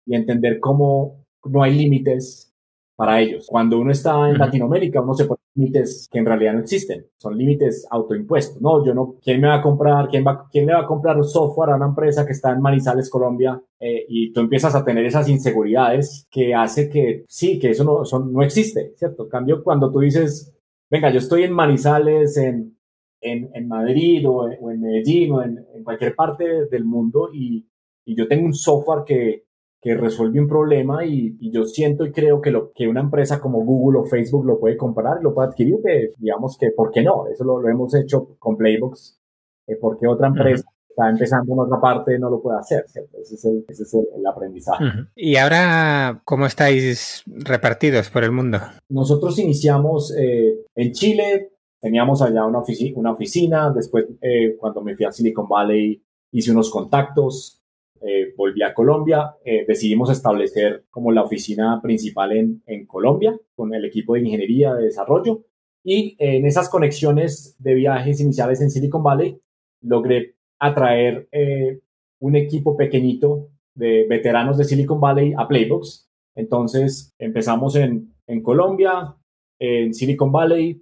[0.06, 2.54] y entender cómo no hay límites
[2.96, 3.48] para ellos.
[3.48, 7.06] Cuando uno está en Latinoamérica, uno se pone límites que en realidad no existen.
[7.18, 8.62] Son límites autoimpuestos.
[8.62, 10.08] No, yo no, ¿quién me va a comprar?
[10.10, 13.10] ¿Quién, va, quién le va a comprar software a una empresa que está en Manizales,
[13.10, 13.62] Colombia?
[13.80, 18.04] Eh, y tú empiezas a tener esas inseguridades que hace que sí, que eso no,
[18.26, 19.28] no existe, ¿cierto?
[19.28, 20.54] Cambio, cuando tú dices,
[20.90, 22.78] venga, yo estoy en Manizales, en,
[23.22, 27.68] en, en Madrid o en, Medellín o en, en, cualquier parte del mundo y,
[28.06, 29.49] y yo tengo un software que,
[29.82, 33.64] que resuelve un problema y, yo siento y creo que, lo, que una empresa como
[33.64, 37.02] Google o Facebook lo puede comprar y lo puede adquirir, que digamos que, ¿por qué
[37.02, 37.28] no?
[37.28, 39.20] Eso lo, hemos hecho con Playbox,
[39.68, 43.18] eh, porque otra empresa está empezando en otra parte no lo puede hacer, ¿cierto?
[43.22, 44.84] Ese es el, ese es el, aprendizaje.
[45.16, 48.60] ¿Y ahora cómo estáis repartidos por el mundo?
[48.90, 52.62] Nosotros iniciamos eh, en Chile, teníamos allá una,
[52.96, 57.59] una oficina, después eh, cuando me fui a Silicon Valley hice unos contactos,
[58.02, 63.74] eh, volví a Colombia, eh, decidimos establecer como la oficina principal en, en, Colombia con
[63.74, 65.44] el equipo de ingeniería de desarrollo.
[65.84, 69.38] Y en esas conexiones de viajes iniciales en Silicon Valley
[69.82, 71.82] logré atraer eh,
[72.20, 76.10] un equipo pequeñito de veteranos de Silicon Valley a Playbox.
[76.36, 79.16] Entonces empezamos en, en Colombia,
[79.60, 80.82] en Silicon Valley,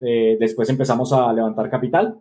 [0.00, 2.20] después empezamos a levantar capital.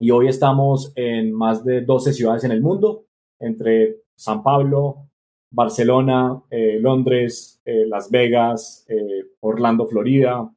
[0.00, 3.06] Y hoy estamos en más de 12 ciudades en el mundo
[3.42, 5.08] entre San Pablo,
[5.50, 10.50] Barcelona, eh, Londres, eh, Las Vegas, eh, Orlando, Florida,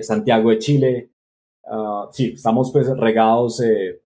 [0.00, 1.10] Santiago de Chile.
[1.64, 4.00] Ah, sí, estamos pues regados en,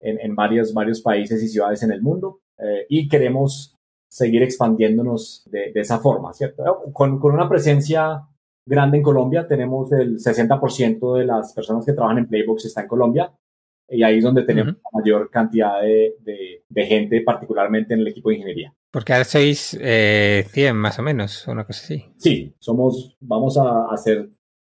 [0.00, 2.40] en, varios, varios países y ciudades en el mundo
[2.88, 3.76] y queremos
[4.08, 6.62] seguir expandiéndonos de, esa forma, ¿cierto?
[6.92, 8.28] Con, con, una presencia
[8.66, 12.88] grande en Colombia, tenemos el 60% de las personas que trabajan en Playbox está en
[12.88, 13.32] Colombia
[13.90, 18.30] y ahí es donde tenemos la mayor cantidad de, de, gente, particularmente en el equipo
[18.30, 18.74] de ingeniería.
[18.90, 22.04] Porque ahora sois eh, 100 más o menos, una cosa así.
[22.16, 24.30] Sí, somos, vamos a hacer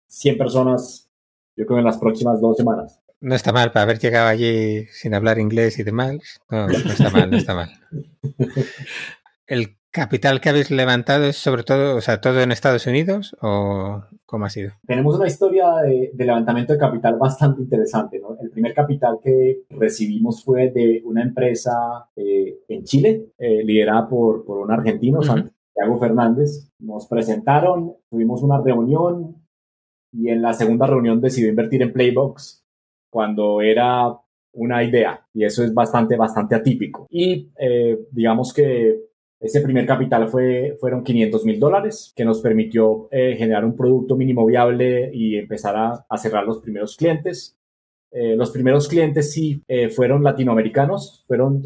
[0.08, 1.10] 100 personas,
[1.56, 3.00] yo creo, en las próximas dos semanas.
[3.22, 6.42] No está mal para haber llegado allí sin hablar inglés y demás.
[6.50, 7.70] No, no está mal, no está mal.
[9.48, 14.04] El capital que habéis levantado es sobre todo, o sea, todo en Estados Unidos o
[14.26, 14.72] cómo ha sido?
[14.88, 18.36] Tenemos una historia de, levantamiento de capital bastante interesante, ¿no?
[18.42, 24.44] El primer capital que recibimos fue de una empresa eh, en Chile, eh, liderada por,
[24.44, 26.72] por un argentino, Santiago Fernández.
[26.80, 29.36] Nos presentaron, tuvimos una reunión
[30.12, 32.66] y en la segunda reunión decidió invertir en Playbox
[33.12, 34.12] cuando era
[34.56, 37.06] una idea y eso es bastante, bastante atípico.
[37.12, 39.13] Y eh, digamos que
[39.44, 44.16] ese primer capital fue, fueron 500 mil dólares, que nos permitió eh, generar un producto
[44.16, 45.76] mínimo viable y empezar
[46.10, 47.58] a, cerrar los primeros clientes.
[48.10, 51.64] Eh, los primeros clientes sí eh, fueron latinoamericanos, fueron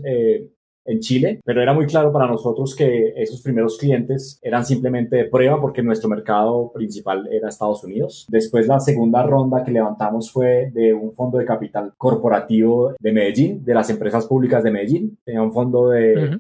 [0.87, 5.25] en Chile, pero era muy claro para nosotros que esos primeros clientes eran simplemente de
[5.25, 8.25] prueba porque nuestro mercado principal era Estados Unidos.
[8.29, 13.65] Después la segunda ronda que levantamos fue de un fondo de capital corporativo de Medellín,
[13.65, 15.17] de las empresas públicas de Medellín.
[15.25, 16.39] Tenía un fondo de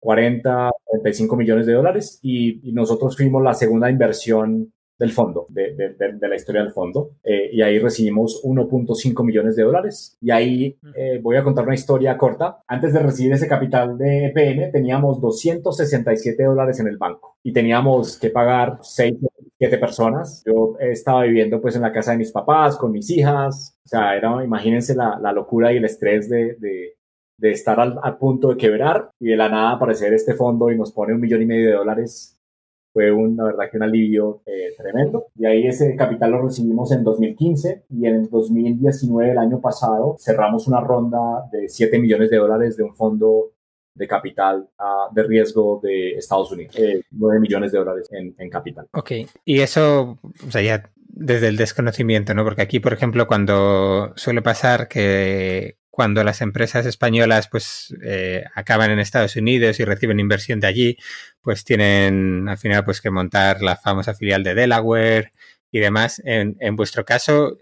[0.00, 6.28] 40, 45 millones de dólares y, nosotros fuimos la segunda inversión del fondo, de, de,
[6.28, 10.16] la historia del fondo, eh, y ahí recibimos 1.5 millones de dólares.
[10.20, 12.62] Y ahí eh, voy a contar una historia corta.
[12.66, 18.18] Antes de recibir ese capital de EPN, teníamos 267 dólares en el banco y teníamos
[18.18, 19.14] que pagar 6,
[19.58, 20.42] 7 personas.
[20.44, 23.78] Yo estaba viviendo pues en la casa de mis papás, con mis hijas.
[23.84, 26.56] O sea, era, imagínense la, la locura y el estrés de,
[27.38, 30.92] de estar al, punto de quebrar y de la nada aparecer este fondo y nos
[30.92, 32.34] pone un millón y medio de dólares
[32.92, 35.26] fue una verdad que un alivio eh, tremendo.
[35.36, 40.16] Y ahí ese capital lo recibimos en 2015 y en el 2019, el año pasado,
[40.18, 43.52] cerramos una ronda de 7 millones de dólares de un fondo
[43.94, 48.50] de capital uh, de riesgo de Estados Unidos, eh, 9 millones de dólares en, en,
[48.50, 48.86] capital.
[48.92, 49.12] Ok,
[49.44, 52.44] y eso, o sea, ya desde el desconocimiento, ¿no?
[52.44, 58.92] Porque aquí, por ejemplo, cuando suele pasar que cuando las empresas españolas pues eh, acaban
[58.92, 60.96] en Estados Unidos y reciben inversión de allí,
[61.42, 65.32] pues tienen al final pues que montar la famosa filial de Delaware
[65.72, 66.22] y demás.
[66.24, 67.58] En, vuestro caso,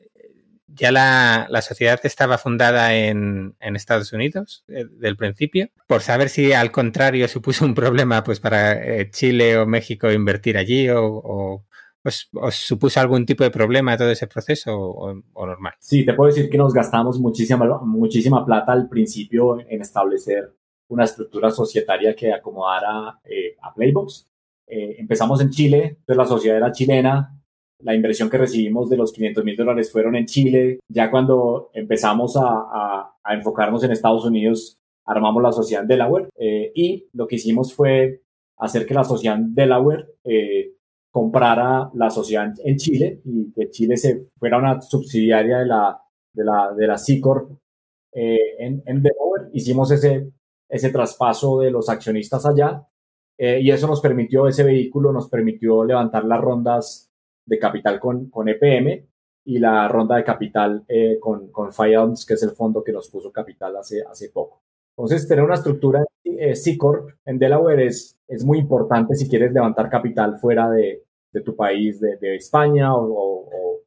[0.66, 5.70] ¿ya la, sociedad estaba fundada en, Estados Unidos eh, del principio?
[5.86, 10.58] Por saber si al contrario supuso un problema pues para eh, Chile o México invertir
[10.58, 11.64] allí o
[12.06, 15.74] ¿Os, supuso algún tipo de problema todo ese proceso o, normal?
[15.80, 20.54] Sí, te puedo decir que nos gastamos muchísima, muchísima plata al principio en establecer
[20.88, 24.28] una estructura societaria que acomodara eh, a Playbox.
[24.68, 27.36] Eh, empezamos en Chile, entonces la sociedad era chilena,
[27.80, 30.78] la inversión que recibimos de los 500 mil dólares fueron en Chile.
[30.88, 37.08] Ya cuando empezamos a, enfocarnos en Estados Unidos, armamos la sociedad en Delaware eh, y
[37.12, 38.22] lo que hicimos fue
[38.56, 40.06] hacer que la sociedad en Delaware
[41.16, 43.94] comprara la sociedad en Chile y que Chile
[44.38, 45.98] fuera una subsidiaria de la,
[46.30, 47.52] de la, de la C-Corp
[48.12, 49.48] eh, en, Delaware.
[49.54, 50.30] Hicimos ese,
[50.68, 52.86] ese traspaso de los accionistas allá
[53.38, 57.10] eh, y eso nos permitió, ese vehículo nos permitió levantar las rondas
[57.46, 59.08] de capital con, con EPM
[59.46, 63.32] y la ronda de capital eh, con, con que es el fondo que nos puso
[63.32, 64.60] capital hace, hace poco.
[64.98, 69.88] Entonces, tener una estructura eh, C-Corp en Delaware es, es muy importante si quieres levantar
[69.88, 71.05] capital fuera de,
[71.36, 73.82] de tu país, de, de España o, o,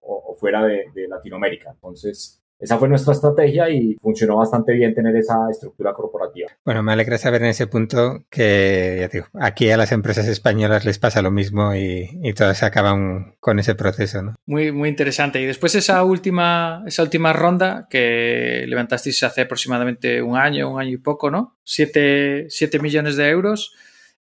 [0.00, 1.70] o, fuera de, de Latinoamérica.
[1.70, 6.48] Entonces, esa fue nuestra estrategia y funcionó bastante bien tener esa estructura corporativa.
[6.64, 10.86] Bueno, me alegra saber en ese punto que, ya digo, aquí a las empresas españolas
[10.86, 14.34] les pasa lo mismo y, y todas acaban con ese proceso, ¿no?
[14.46, 15.42] Muy, muy interesante.
[15.42, 20.92] Y después esa última, esa última ronda que levantasteis hace aproximadamente un año, un año
[20.92, 21.58] y poco, ¿no?
[21.64, 23.74] Siete, siete millones de euros.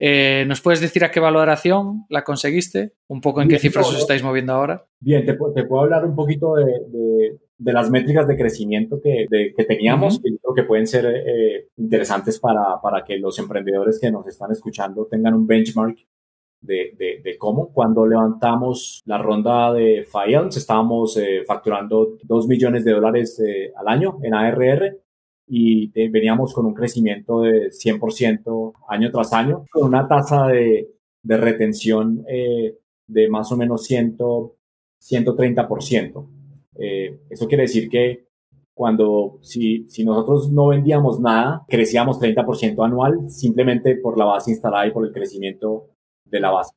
[0.03, 2.93] Eh, ¿Nos puedes decir a qué valoración la conseguiste?
[3.07, 4.83] ¿Un poco en qué cifras os estáis moviendo ahora?
[4.99, 9.27] Bien, te, te puedo hablar un poquito de, de, de, las métricas de crecimiento que,
[9.29, 10.23] de, que teníamos, uh -huh.
[10.23, 14.51] que creo que pueden ser eh, interesantes para, para que los emprendedores que nos están
[14.51, 15.99] escuchando tengan un benchmark
[16.61, 17.71] de, cómo.
[17.71, 23.87] Cuando levantamos la ronda de Fiance, estábamos eh, facturando 2 millones de dólares eh, al
[23.87, 24.97] año en ARR
[25.53, 31.37] y veníamos con un crecimiento de 100% año tras año, con una tasa de, de
[31.37, 36.25] retención eh, de más o menos 100, 130%.
[36.77, 38.27] Eh, eso quiere decir que
[38.73, 44.87] cuando si, si nosotros no vendíamos nada, crecíamos 30% anual simplemente por la base instalada
[44.87, 45.89] y por el crecimiento
[46.23, 46.71] de la base.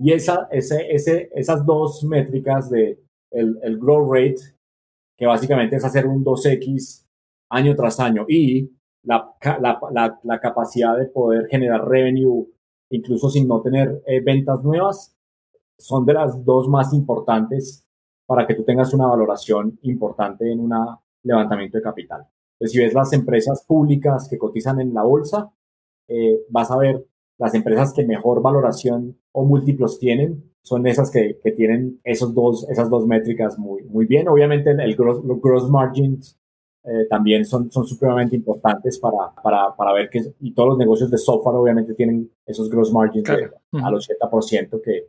[0.00, 2.98] Y esa, ese, ese, esas dos métricas de
[3.30, 4.40] el, el growth rate,
[5.16, 7.05] que básicamente es hacer un 2X
[7.50, 8.70] año tras año y
[9.02, 12.46] la, la, la, la capacidad de poder generar revenue
[12.90, 15.16] incluso sin no tener eh, ventas nuevas,
[15.78, 17.84] son de las dos más importantes
[18.26, 20.72] para que tú tengas una valoración importante en un
[21.22, 22.26] levantamiento de capital.
[22.54, 25.52] Entonces, si ves las empresas públicas que cotizan en la bolsa,
[26.08, 27.06] eh, vas a ver
[27.38, 32.68] las empresas que mejor valoración o múltiplos tienen son esas que, que tienen esos dos,
[32.70, 34.26] esas dos métricas muy, muy bien.
[34.28, 36.40] Obviamente el gross, los gross margins
[36.86, 41.10] eh, también son, son supremamente importantes para, para, para ver que, y todos los negocios
[41.10, 43.50] de software obviamente tienen esos gross margins claro.
[43.72, 45.08] de, al 80% que,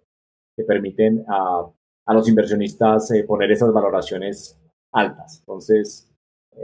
[0.55, 1.69] que permiten a,
[2.07, 4.59] a los inversionistas eh, poner esas valoraciones
[4.91, 5.39] altas.
[5.41, 6.11] Entonces,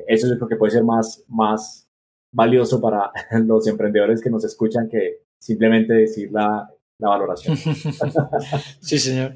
[0.08, 1.88] eso yo creo que puede ser más, más
[2.34, 3.12] valioso para
[3.46, 7.56] los emprendedores que nos escuchan que simplemente decir la, la valoración.
[8.82, 9.36] sí, señor.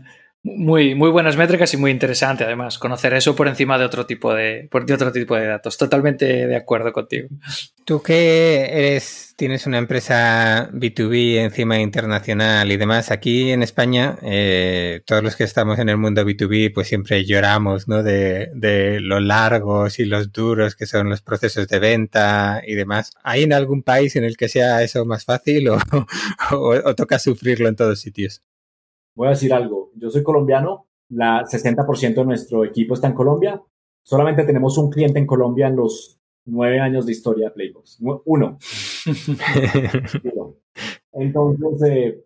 [0.56, 4.34] Muy, muy buenas métricas y muy interesante además conocer eso por encima de otro tipo
[4.34, 5.78] de, de otro tipo de datos.
[5.78, 7.28] Totalmente de acuerdo contigo.
[7.84, 15.02] Tú que eres, tienes una empresa B2B encima internacional y demás, aquí en España, eh,
[15.06, 18.02] todos los que estamos en el mundo B2B, pues siempre lloramos, ¿no?
[18.02, 23.12] De, de los largos y los duros que son los procesos de venta y demás.
[23.24, 25.78] ¿Hay en algún país en el que sea eso más fácil o,
[26.52, 28.42] o, o toca sufrirlo en todos sitios?
[29.18, 29.92] Voy a decir algo.
[29.96, 33.60] Yo soy colombiano, la 60% de nuestro equipo está en Colombia.
[34.04, 38.00] Solamente tenemos un cliente en Colombia en los nueve años de historia de Playbox.
[38.26, 38.60] Uno.
[41.14, 42.24] Entonces, eh,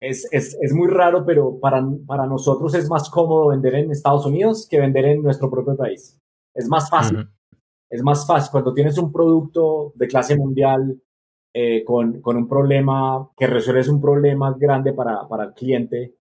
[0.00, 4.26] es, es, es, muy raro, pero para, para nosotros es más cómodo vender en Estados
[4.26, 6.20] Unidos que vender en nuestro propio país.
[6.54, 7.16] Es más fácil.
[7.16, 7.30] Uh -huh.
[7.90, 8.50] Es más fácil.
[8.52, 11.00] Cuando tienes un producto de clase mundial
[11.54, 16.17] eh, con, con un problema, que resuelves un problema grande para, para el cliente,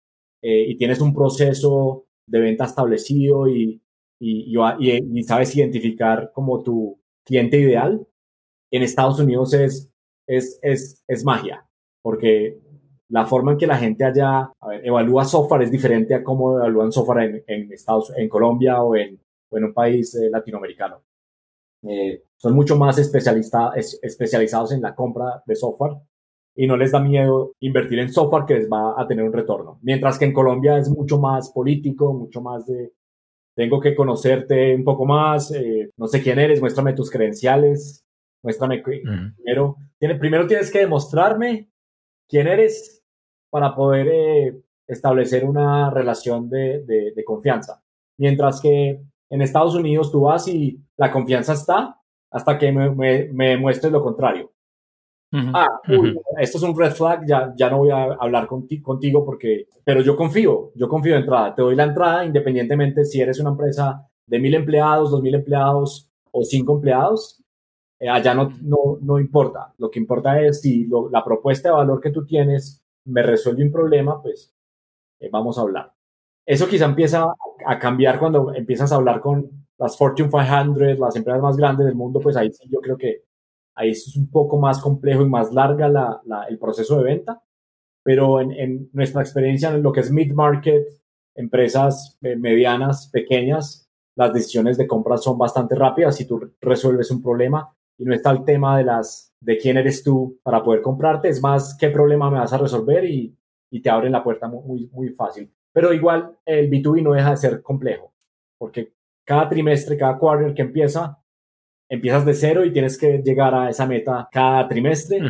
[0.47, 3.81] eh, y tienes un proceso de venta establecido y,
[4.21, 8.07] y, sabes identificar como tu cliente ideal,
[8.71, 9.91] en Estados Unidos es,
[10.29, 11.67] es, es, es magia,
[12.03, 12.61] porque
[13.09, 14.53] la forma en que la gente allá
[14.83, 19.19] evalúa software es diferente a cómo evalúan software en, Estados, en Colombia o en,
[19.51, 21.03] o en un país eh, latinoamericano.
[21.85, 25.97] Eh, son mucho más especialista, es, especializados en la compra de software
[26.57, 29.79] y no les da miedo invertir en software que les va a tener un retorno.
[29.83, 32.93] Mientras que en Colombia es mucho más político, mucho más de
[33.57, 38.05] tengo que conocerte un poco más, eh, no sé quién eres, muéstrame tus credenciales,
[38.43, 39.35] muéstrame uh -huh.
[39.37, 41.69] primero, tiene, primero tienes que demostrarme
[42.29, 43.03] quién eres
[43.51, 47.81] para poder eh, establecer una relación de, de, de confianza.
[48.19, 49.01] Mientras que
[49.31, 52.01] en Estados Unidos tú vas y la confianza está
[52.31, 54.51] hasta que me, me, me muestres lo contrario.
[55.35, 55.51] Uh -huh.
[55.53, 56.23] Ah, uy, uh -huh.
[56.39, 60.01] esto es un red flag, ya, ya no voy a hablar conti contigo porque, pero
[60.01, 64.09] yo confío, yo confío de entrada, te doy la entrada independientemente si eres una empresa
[64.29, 67.43] de mil empleados, dos mil empleados o cinco empleados,
[67.99, 71.75] eh, allá no, no, no importa, lo que importa es si lo, la propuesta de
[71.75, 74.55] valor que tú tienes me resuelve un problema, pues
[75.21, 75.93] eh, vamos a hablar.
[76.47, 77.27] Eso quizá empieza
[77.67, 81.97] a cambiar cuando empiezas a hablar con las Fortune 500, las empresas más grandes del
[81.97, 83.25] mundo, pues ahí sí yo creo que
[83.75, 87.43] ahí es un poco más complejo y más larga la, el proceso de venta,
[88.03, 90.85] pero en, nuestra experiencia en lo que es mid-market,
[91.35, 97.23] empresas eh, medianas, pequeñas, las decisiones de compra son bastante rápidas si tú resuelves un
[97.23, 101.29] problema y no está el tema de las de quién eres tú para poder comprarte,
[101.29, 103.37] es más qué problema me vas a resolver y,
[103.71, 105.53] y te abren la puerta muy, muy fácil.
[105.73, 108.15] Pero igual el B2B no deja de ser complejo,
[108.57, 108.95] porque
[109.25, 111.19] cada trimestre, cada quarter que empieza,
[111.89, 115.21] empiezas de cero y tienes que llegar a esa meta cada trimestre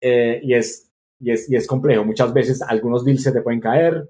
[0.00, 2.04] eh, y, es, y, es, y es complejo.
[2.04, 4.08] Muchas veces algunos deals se te pueden caer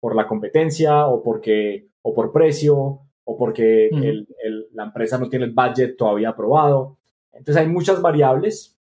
[0.00, 4.26] por la competencia o, porque, o por precio o porque el,
[4.72, 6.98] la empresa no tiene el budget todavía aprobado.
[7.32, 8.77] Entonces hay muchas variables,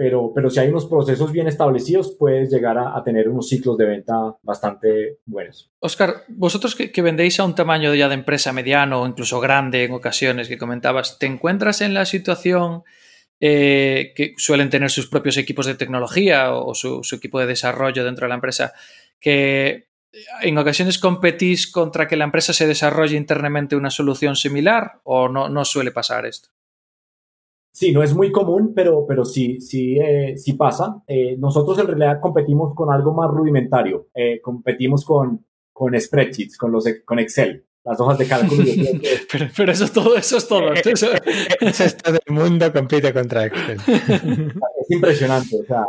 [0.00, 3.84] pero, pero si hay unos procesos bien establecidos, puedes llegar a, tener unos ciclos de
[3.84, 5.70] venta bastante buenos.
[5.78, 9.92] Oscar, vosotros que, vendéis a un tamaño ya de empresa mediano o incluso grande en
[9.92, 12.82] ocasiones que comentabas, ¿te encuentras en la situación
[13.40, 18.24] eh, que suelen tener sus propios equipos de tecnología o su, equipo de desarrollo dentro
[18.24, 18.72] de la empresa
[19.20, 19.88] que
[20.40, 25.64] en ocasiones competís contra que la empresa se desarrolle internamente una solución similar o no
[25.66, 26.48] suele pasar esto?
[27.72, 31.02] Sí, no es muy común, pero, pero sí, sí, eh, sí pasa.
[31.06, 34.08] Eh, nosotros en realidad competimos con algo más rudimentario.
[34.14, 38.64] Eh, competimos con, con spreadsheets, con, los, con Excel, las hojas de cálculo.
[39.32, 40.72] pero, pero, eso, todo, eso es todo.
[40.72, 41.08] Eso,
[41.60, 43.78] es todo el mundo compite contra Excel.
[43.86, 45.60] es impresionante.
[45.60, 45.84] O sea,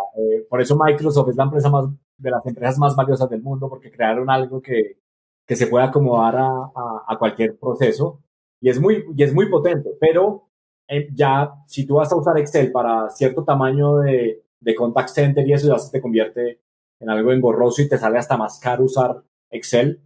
[0.50, 1.86] por eso Microsoft es la empresa más
[2.22, 5.00] de las empresas más valiosas del mundo porque crearon algo que,
[5.48, 6.72] que se puede acomodar a,
[7.08, 8.22] a, cualquier proceso
[8.62, 10.51] y es muy, y es muy potente, pero
[10.88, 15.48] eh, ya si tú vas a usar Excel para cierto tamaño de, de contact center
[15.48, 16.60] y eso ya se te convierte
[17.00, 20.02] en algo engorroso y te sale hasta más caro usar Excel.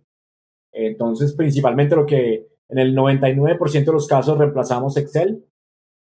[0.72, 5.46] Entonces, principalmente lo que en el 99% de los casos reemplazamos Excel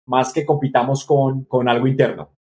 [0.07, 2.35] más que compitamos con, con algo interno.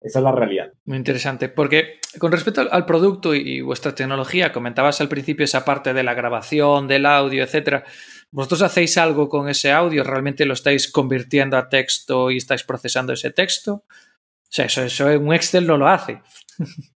[0.00, 0.72] Esa es la realidad.
[0.84, 5.92] Muy interesante, porque con respecto al producto y vuestra tecnología, comentabas al principio esa parte
[5.92, 7.84] de la grabación, del audio, etcétera.
[8.30, 10.04] ¿Vosotros hacéis algo con ese audio?
[10.04, 13.72] ¿Realmente lo estáis convirtiendo a texto y estáis procesando ese texto?
[13.74, 16.20] O sea, eso, eso en un Excel no lo hace.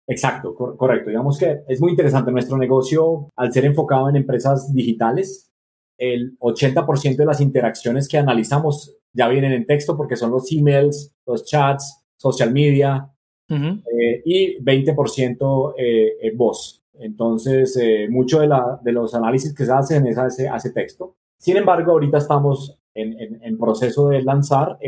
[0.07, 1.11] Exacto, correcto.
[1.11, 2.33] Digamos que es muy interesante.
[2.33, 5.51] Nuestro negocio, al ser enfocado en empresas digitales,
[5.99, 11.13] el 80% de las interacciones que analizamos ya vienen en texto porque son los emails,
[11.27, 13.11] los chats, social media
[13.51, 16.83] eh, y 20% eh, en voz.
[16.99, 21.17] Entonces, eh, mucho de, la, de, los análisis que se hacen es a ese, texto.
[21.37, 24.79] Sin embargo, ahorita estamos en, en, proceso de lanzar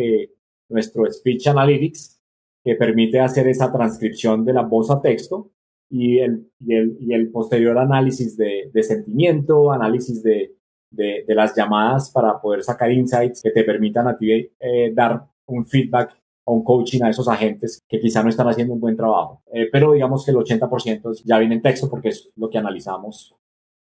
[0.69, 2.21] nuestro Speech Analytics,
[2.65, 5.51] que permite hacer esa transcripción de la voz a texto
[5.89, 10.57] y el, y el, y el posterior análisis de, de sentimiento, análisis de,
[10.91, 14.51] de, de, las llamadas para poder sacar insights que te permitan a ti
[14.93, 16.21] dar un feedback
[16.53, 19.43] un coaching a esos agentes que quizá no están haciendo un buen trabajo.
[19.53, 23.35] Eh, pero digamos que el 80% ya viene en texto porque es lo que analizamos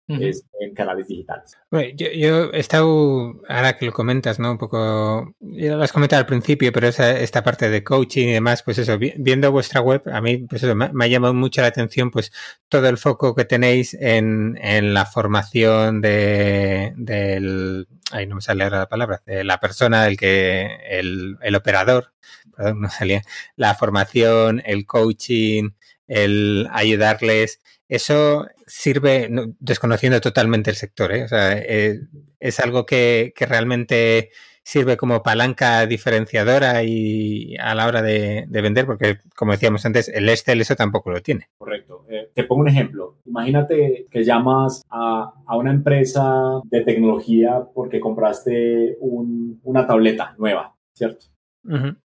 [0.08, 1.58] es en canales digitales.
[1.72, 4.52] yo, yo, he estado, ahora que lo comentas, ¿no?
[4.52, 8.34] Un poco, ya lo has comentado al principio, pero esa, esta parte de coaching y
[8.34, 11.68] demás, pues eso, viendo vuestra web, a mí, pues eso, me, ha llamado mucho la
[11.68, 12.32] atención, pues
[12.68, 18.66] todo el foco que tenéis en, en la formación de, del, ahí no me sale
[18.66, 22.14] ahora la palabra, de la persona, el que, el, el operador,
[22.56, 23.22] perdón, no salía,
[23.56, 25.72] la formación, el coaching,
[26.08, 29.30] el ayudarles, eso sirve,
[29.60, 31.24] desconociendo totalmente el sector, ¿eh?
[31.24, 32.02] o sea, eh,
[32.40, 34.32] es algo que, que, realmente
[34.64, 40.08] sirve como palanca diferenciadora y a la hora de, de, vender, porque como decíamos antes,
[40.08, 41.50] el Excel eso tampoco lo tiene.
[41.58, 42.06] Correcto.
[42.10, 43.20] Eh, te pongo un ejemplo.
[43.26, 50.76] Imagínate que llamas a, a una empresa de tecnología porque compraste un, una tableta nueva,
[50.94, 51.26] ¿cierto?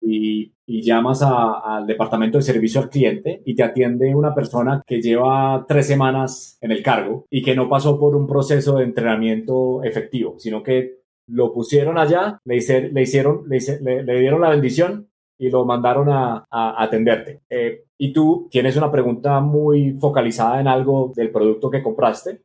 [0.02, 5.66] Y, llamas al departamento de servicio al cliente y te atiende una persona que lleva
[5.68, 10.36] tres semanas en el cargo y que no pasó por un proceso de entrenamiento efectivo,
[10.40, 12.56] sino que lo pusieron allá, le,
[12.92, 17.42] le hicieron, le, le, dieron la bendición y lo mandaron a, atenderte.
[17.50, 22.42] Eh, y tú tienes una pregunta muy focalizada en algo del producto que compraste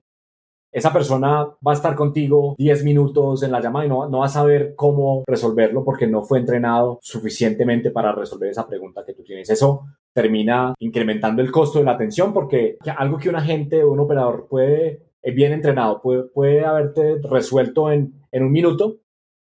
[0.72, 4.26] esa persona va a estar contigo 10 minutos en la llamada y no, no va
[4.26, 9.22] a saber cómo resolverlo porque no fue entrenado suficientemente para resolver esa pregunta que tú
[9.22, 9.50] tienes.
[9.50, 14.00] Eso termina incrementando el costo de la atención porque algo que un agente o un
[14.00, 18.96] operador puede, eh, bien entrenado, puede, puede haberte resuelto en, en un minuto.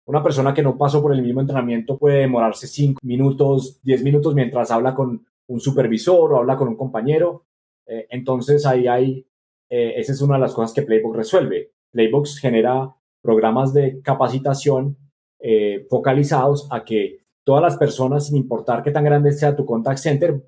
[0.05, 4.33] Una persona que no pasó por el mismo entrenamiento puede demorarse 5 minutos, 10 minutos
[4.33, 7.43] mientras habla con un supervisor o habla con un compañero.
[7.85, 9.25] Eh, entonces ahí hay
[9.69, 11.71] eh, esa es una de las cosas que Playbox resuelve.
[11.91, 14.97] Playbox genera programas de capacitación
[15.39, 19.99] eh, focalizados a que todas las personas, sin importar qué tan grande sea tu contact
[19.99, 20.43] center,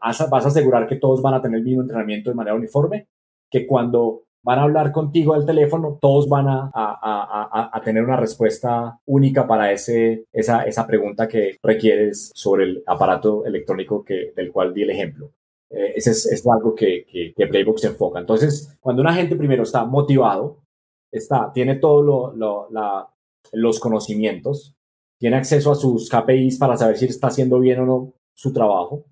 [0.00, 3.08] vas a, a asegurar que todos van a tener el mismo entrenamiento de manera uniforme,
[3.50, 9.46] que cuando van a hablar contigo al teléfono, todos van a, tener una respuesta única
[9.46, 9.92] para esa,
[10.32, 15.32] esa, pregunta que requieres sobre el aparato electrónico que, del cual di el ejemplo.
[15.74, 18.20] Eh, ese es, es, algo que, que, que, Playbook se enfoca.
[18.20, 20.62] Entonces, cuando una gente primero está motivado,
[21.10, 22.68] está, tiene todos lo, lo,
[23.52, 24.76] los conocimientos,
[25.18, 29.04] tiene acceso a sus KPIs para saber si está haciendo bien o no su trabajo,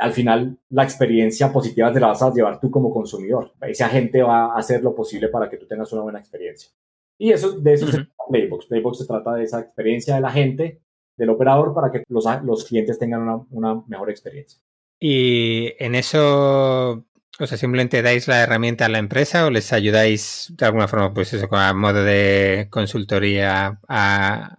[0.00, 3.52] al final la experiencia positiva te la vas a llevar tú como consumidor.
[3.60, 6.70] Ese agente va a hacer lo posible para que tú tengas una buena experiencia.
[7.18, 8.66] Y eso, de eso se trata Playbox.
[8.66, 10.80] Playbox se trata de esa experiencia del agente,
[11.16, 14.58] del operador, para que los, los clientes tengan una, una, mejor experiencia.
[15.00, 17.06] Y en eso,
[17.38, 21.14] o sea, simplemente dais la herramienta a la empresa o les ayudáis de alguna forma,
[21.14, 24.56] pues eso, a modo de consultoría a,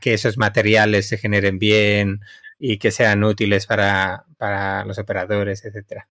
[0.00, 2.20] que esos materiales se generen bien
[2.58, 6.08] y que sean útiles para, para los operadores, etcétera.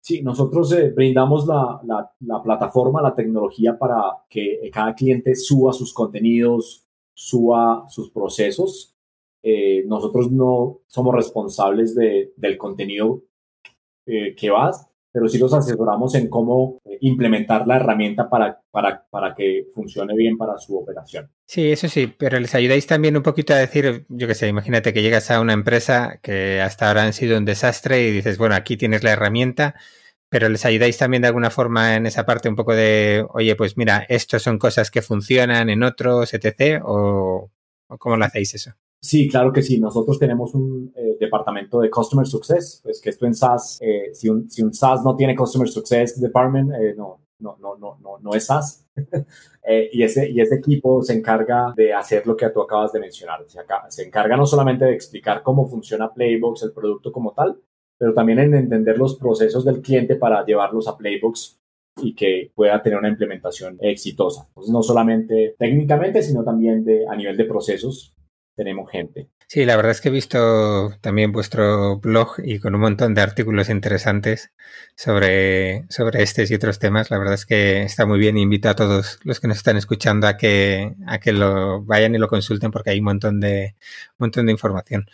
[0.00, 1.80] Sí, nosotros eh, brindamos la,
[2.20, 8.91] la, plataforma, la tecnología para que cada cliente suba sus contenidos, suba sus procesos.
[9.42, 13.22] Eh, nosotros no somos responsables de, del contenido
[14.06, 19.06] eh, que vas, pero sí los asesoramos en cómo eh, implementar la herramienta para, para,
[19.10, 21.30] para que funcione bien para su operación.
[21.46, 24.92] Sí, eso sí, pero les ayudáis también un poquito a decir, yo qué sé, imagínate
[24.92, 28.54] que llegas a una empresa que hasta ahora han sido un desastre y dices, bueno,
[28.54, 29.74] aquí tienes la herramienta,
[30.30, 33.76] pero les ayudáis también de alguna forma en esa parte un poco de, oye, pues
[33.76, 36.80] mira, esto son cosas que funcionan en otros, etc.
[36.84, 37.50] ¿O,
[37.86, 38.72] o cómo lo hacéis eso?
[39.04, 39.80] Sí, claro que sí.
[39.80, 44.28] Nosotros tenemos un eh, departamento de Customer Success, pues que esto en SaaS, eh, si,
[44.28, 48.18] un, si un SaaS no tiene Customer Success Department, eh, no, no, no, no, no,
[48.20, 48.86] no es SaaS.
[49.92, 53.44] y, ese, y ese equipo se encarga de hacer lo que tú acabas de mencionar.
[53.48, 57.60] Se, se encarga no solamente de explicar cómo funciona Playbox, el producto como tal,
[57.98, 61.58] pero también en entender los procesos del cliente para llevarlos a Playbox
[61.96, 64.46] y que pueda tener una implementación exitosa.
[64.48, 68.14] Entonces, no solamente técnicamente, sino también de, a nivel de procesos
[68.54, 69.28] tenemos gente.
[69.52, 73.20] Sí, la verdad es que he visto también vuestro blog y con un montón de
[73.20, 74.50] artículos interesantes
[74.96, 77.10] sobre, sobre estos y otros temas.
[77.10, 78.38] La verdad es que está muy bien.
[78.38, 82.18] Invito a todos los que nos están escuchando a que, a que lo vayan y
[82.18, 83.74] lo consulten porque hay un montón de,
[84.12, 85.06] un montón de información.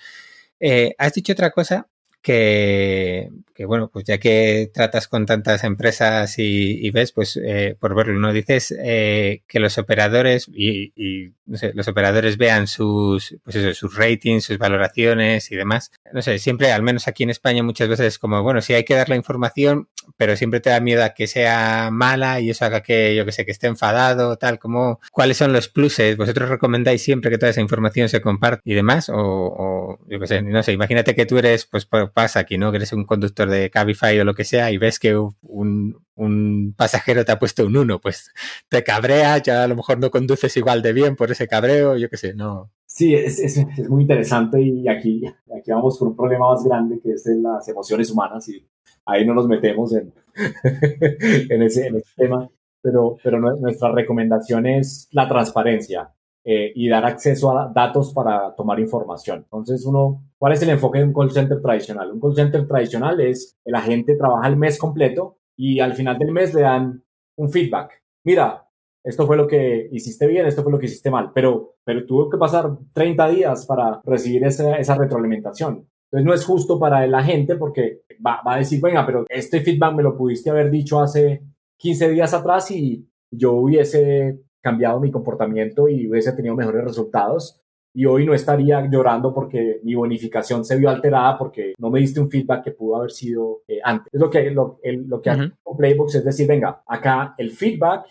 [0.60, 1.88] Eh, has dicho otra cosa
[2.22, 3.30] que,
[3.64, 8.32] bueno, pues ya que tratas con tantas empresas y, ves, pues eh, por verlo, ¿no?
[8.32, 13.74] Dices eh, que los operadores y, y no sé, los operadores vean sus, pues eso,
[13.74, 15.90] sus ratings, sus valoraciones y demás.
[16.12, 18.84] No sé, siempre, al menos aquí en España, muchas veces es como, bueno, sí hay
[18.84, 22.66] que dar la información, pero siempre te da miedo a que sea mala y eso
[22.66, 26.16] haga que, yo que sé, que esté enfadado, tal, como, ¿cuáles son los pluses?
[26.16, 29.08] ¿Vosotros recomendáis siempre que toda esa información se comparte y demás?
[29.08, 32.70] O, o yo que sé, no sé, imagínate que tú eres, pues pasa aquí, ¿no?
[32.70, 36.74] Que eres un conductor de Cabify o lo que sea y ves que un, un
[36.76, 38.32] pasajero te ha puesto un 1, pues
[38.68, 42.08] te cabrea, ya a lo mejor no conduces igual de bien por ese cabreo, yo
[42.10, 42.70] qué sé, no.
[42.86, 47.00] Sí, es, es, es, muy interesante y aquí, aquí vamos con un problema más grande
[47.00, 48.66] que es las emociones humanas y
[49.06, 50.12] ahí no nos metemos en,
[51.50, 52.48] en, ese, en, ese, tema,
[52.82, 56.10] pero, pero nuestra recomendación es la transparencia
[56.50, 59.40] eh, y dar acceso a datos para tomar información.
[59.40, 62.10] Entonces, uno, ¿cuál es el enfoque de un call center tradicional?
[62.10, 66.32] Un call center tradicional es el agente trabaja el mes completo y al final del
[66.32, 67.04] mes le dan
[67.36, 68.02] un feedback.
[68.24, 68.66] Mira,
[69.04, 72.30] esto fue lo que hiciste bien, esto fue lo que hiciste mal, pero, pero tuvo
[72.30, 75.86] que pasar 30 días para recibir esa, esa retroalimentación.
[76.10, 79.60] Entonces no es justo para la gente porque va, va, a decir, venga, pero este
[79.60, 81.42] feedback me lo pudiste haber dicho hace
[81.76, 87.60] 15 días atrás y yo hubiese cambiado mi comportamiento y hubiese tenido mejores resultados
[87.94, 92.20] y hoy no estaría llorando porque mi bonificación se vio alterada porque no me diste
[92.20, 94.12] un feedback que pudo haber sido eh, antes.
[94.12, 98.06] Es lo que, lo, lo que hace Playbox es decir, venga, acá el feedback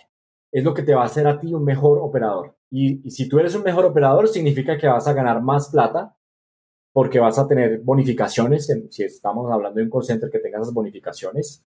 [0.51, 2.55] es lo que te va a hacer a ti un mejor operador.
[2.69, 6.17] Y, y si tú eres un mejor operador, significa que vas a ganar más plata
[6.91, 10.73] porque vas a tener bonificaciones, si estamos hablando de un call center que tenga esas
[10.73, 11.63] bonificaciones,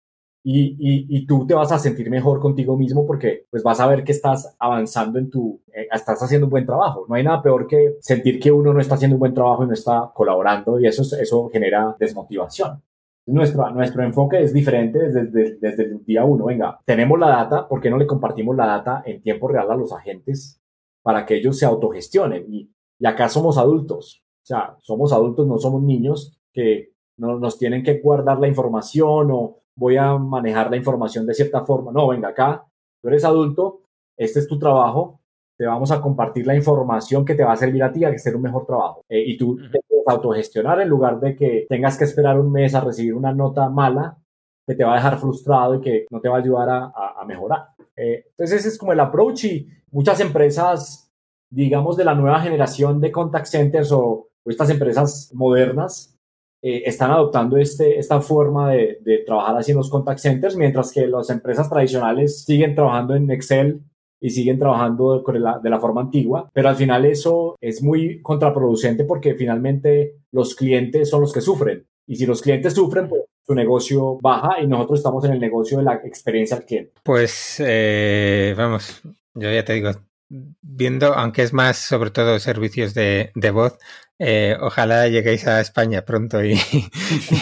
[0.46, 3.86] y, y, y, tú te vas a sentir mejor contigo mismo porque pues vas a
[3.86, 7.06] ver que estás avanzando en tu, eh, estás haciendo un buen trabajo.
[7.08, 9.68] No hay nada peor que sentir que uno no está haciendo un buen trabajo y
[9.68, 12.82] no está colaborando y eso, eso genera desmotivación.
[13.24, 16.44] Nuestro, nuestro enfoque es diferente desde, desde, el día uno.
[16.44, 19.76] Venga, tenemos la data, ¿por qué no le compartimos la data en tiempo real a
[19.76, 20.60] los agentes
[21.02, 22.44] para que ellos se autogestionen?
[22.52, 27.58] Y, y acá somos adultos, o sea, somos adultos, no somos niños que no, nos
[27.58, 31.92] tienen que guardar la información o voy a manejar la información de cierta forma.
[31.92, 32.64] No, venga, acá,
[33.02, 33.82] tú eres adulto,
[34.16, 35.20] este es tu trabajo,
[35.56, 38.36] te vamos a compartir la información que te va a servir a ti a hacer
[38.36, 39.04] un mejor trabajo.
[39.08, 42.74] Eh, y tú te puedes autogestionar en lugar de que tengas que esperar un mes
[42.74, 44.18] a recibir una nota mala
[44.66, 47.68] que te va a dejar frustrado y que no te va a ayudar a, mejorar.
[47.96, 51.10] Eh, entonces ese es como el approach y muchas empresas,
[51.50, 56.13] digamos, de la nueva generación de contact centers o, estas empresas modernas,
[56.66, 61.06] eh, están adoptando este, esta forma de, trabajar así en los contact centers, mientras que
[61.06, 63.82] las empresas tradicionales siguen trabajando en Excel
[64.18, 65.22] y siguen trabajando
[65.62, 71.10] de la forma antigua, pero al final eso es muy contraproducente porque finalmente los clientes
[71.10, 71.86] son los que sufren.
[72.06, 75.76] Y si los clientes sufren, pues su negocio baja y nosotros estamos en el negocio
[75.76, 76.92] de la experiencia al cliente.
[77.02, 79.02] Pues eh, vamos,
[79.34, 79.90] yo ya te digo,
[80.62, 83.78] viendo, aunque es más sobre todo servicios de, de voz,
[84.18, 86.58] eh, ojalá lleguéis a España pronto y,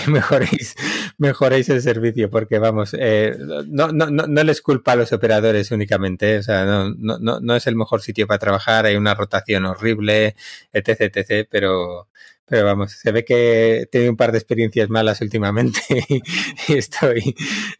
[0.06, 0.74] mejoréis,
[1.18, 6.38] mejoréis el servicio, porque vamos, eh, no, no, no, les culpa a los operadores únicamente,
[6.38, 10.34] o sea, no, no, no es el mejor sitio para trabajar, hay una rotación horrible,
[10.72, 12.08] etc, etc, pero,
[12.46, 15.80] pero vamos, se ve que he tenido un par de experiencias malas últimamente
[16.68, 17.34] y estoy,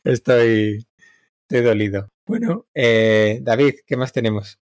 [0.05, 0.87] estoy,
[1.43, 2.11] estoy dolido.
[2.27, 4.61] Bueno, eh, David, ¿qué más tenemos?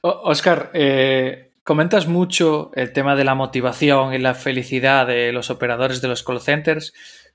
[0.00, 6.02] Oscar, eh, Comentas mucho el tema de la motivación y la felicidad de los operadores
[6.02, 6.92] de los call centers,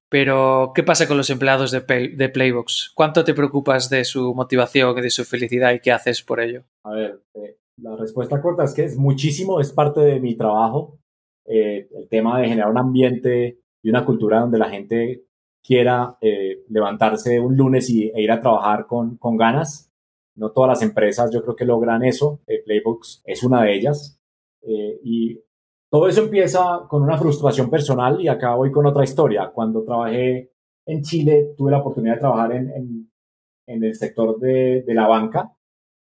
[0.07, 2.91] pero ¿qué pasa con los empleados de, Playbox?
[2.93, 6.61] ¿Cuánto te preocupas de su motivación y de su felicidad y qué haces por ello?
[6.84, 10.99] A ver, eh, la respuesta corta es que es muchísimo, es parte de mi trabajo.
[11.45, 15.23] Eh, el tema de generar un ambiente y una cultura donde la gente
[15.63, 19.91] quiera eh, levantarse un lunes y, e ir a trabajar con, con ganas.
[20.36, 22.41] No todas las empresas yo creo que logran eso.
[22.65, 24.17] Playbox es una de ellas.
[24.62, 25.39] Eh, y
[25.91, 29.51] todo eso empieza con una frustración personal y acá voy con otra historia.
[29.53, 30.51] Cuando trabajé
[30.86, 33.10] en Chile, tuve la oportunidad de trabajar en,
[33.68, 35.51] en, el sector de, la banca.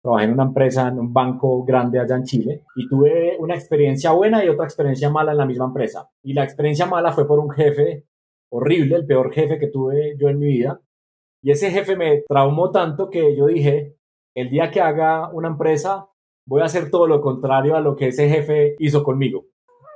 [0.02, 4.12] Trabajé en una empresa, en un banco grande allá en Chile y tuve una experiencia
[4.12, 6.10] buena y otra experiencia mala en la misma empresa.
[6.24, 8.06] Y la experiencia mala fue por un jefe
[8.50, 10.82] horrible, el peor jefe que tuve yo en mi vida.
[11.43, 13.95] Y ese jefe me traumó tanto que yo dije,
[14.36, 16.08] el día que haga una empresa,
[16.48, 19.45] voy a hacer todo lo contrario a lo que ese jefe hizo conmigo.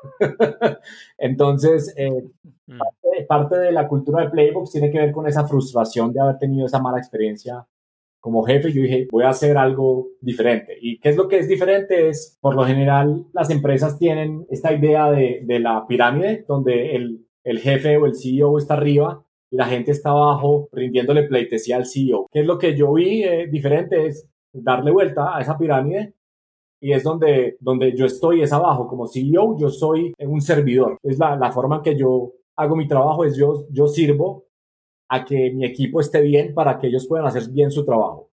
[1.17, 2.23] Entonces, eh,
[2.67, 2.79] mm.
[3.27, 6.65] parte, de la cultura de Playbox tiene que ver con esa frustración de haber tenido
[6.65, 7.65] esa mala experiencia
[8.19, 8.71] como jefe.
[8.71, 10.77] Yo dije, voy a hacer algo diferente.
[10.79, 12.09] ¿Y qué es lo que es diferente?
[12.09, 17.25] Es, por lo general, las empresas tienen esta idea de, de la pirámide, donde el,
[17.43, 21.85] el jefe o el CEO está arriba y la gente está abajo rindiéndole pleitesía al
[21.85, 22.27] CEO.
[22.31, 24.07] ¿Qué es lo que yo vi eh, diferente?
[24.07, 26.13] Es darle vuelta a esa pirámide
[26.81, 28.87] y es donde, donde yo estoy, es abajo.
[28.87, 30.97] Como CEO, yo soy un servidor.
[31.03, 34.45] Es la, la forma en que yo hago mi trabajo, es yo, yo sirvo
[35.09, 38.29] a que mi equipo esté bien para que ellos puedan hacer bien su trabajo.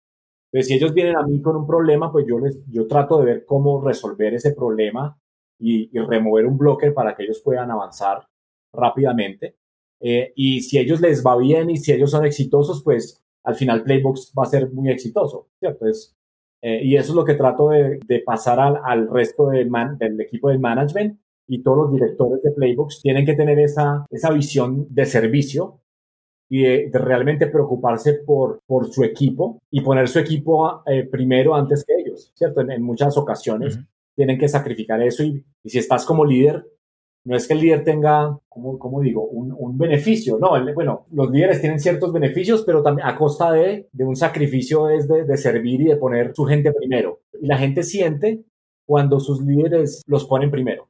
[0.51, 3.27] Entonces, si ellos vienen a mí con un problema, pues yo, les, yo trato de
[3.27, 5.19] ver cómo resolver ese problema
[5.59, 8.27] y, y remover un bloque para que ellos puedan avanzar
[8.73, 9.57] rápidamente.
[10.01, 13.83] Eh, y si ellos les va bien y si ellos son exitosos, pues al final
[13.83, 15.87] Playbox va a ser muy exitoso, ¿cierto?
[16.63, 20.51] Eh, y eso es lo que trato de, pasar al, al resto del, del equipo
[20.51, 25.07] de management y todos los directores de Playbox tienen que tener esa, esa visión de
[25.07, 25.81] servicio
[26.49, 31.85] y de, realmente preocuparse por, por su equipo y poner su equipo eh, primero antes
[31.85, 32.61] que ellos, ¿cierto?
[32.61, 33.79] En, muchas ocasiones
[34.15, 36.67] tienen que sacrificar eso y, y, si estás como líder,
[37.29, 41.79] no es que el líder tenga, como, digo, un, beneficio, no, bueno, los líderes tienen
[41.79, 46.33] ciertos beneficios, pero también a costa de, un sacrificio es de, servir y de poner
[46.35, 47.21] su gente primero.
[47.39, 48.45] Y la gente siente
[48.87, 50.89] cuando sus líderes los ponen primero.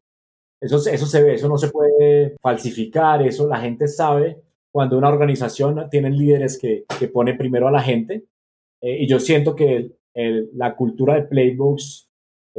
[0.60, 5.90] Eso, se ve, eso no se puede falsificar, eso la gente sabe cuando una organización
[5.90, 8.26] tiene líderes que, que ponen primero a la gente.
[8.80, 9.90] Eh, y yo siento que
[10.54, 12.07] la cultura de playbooks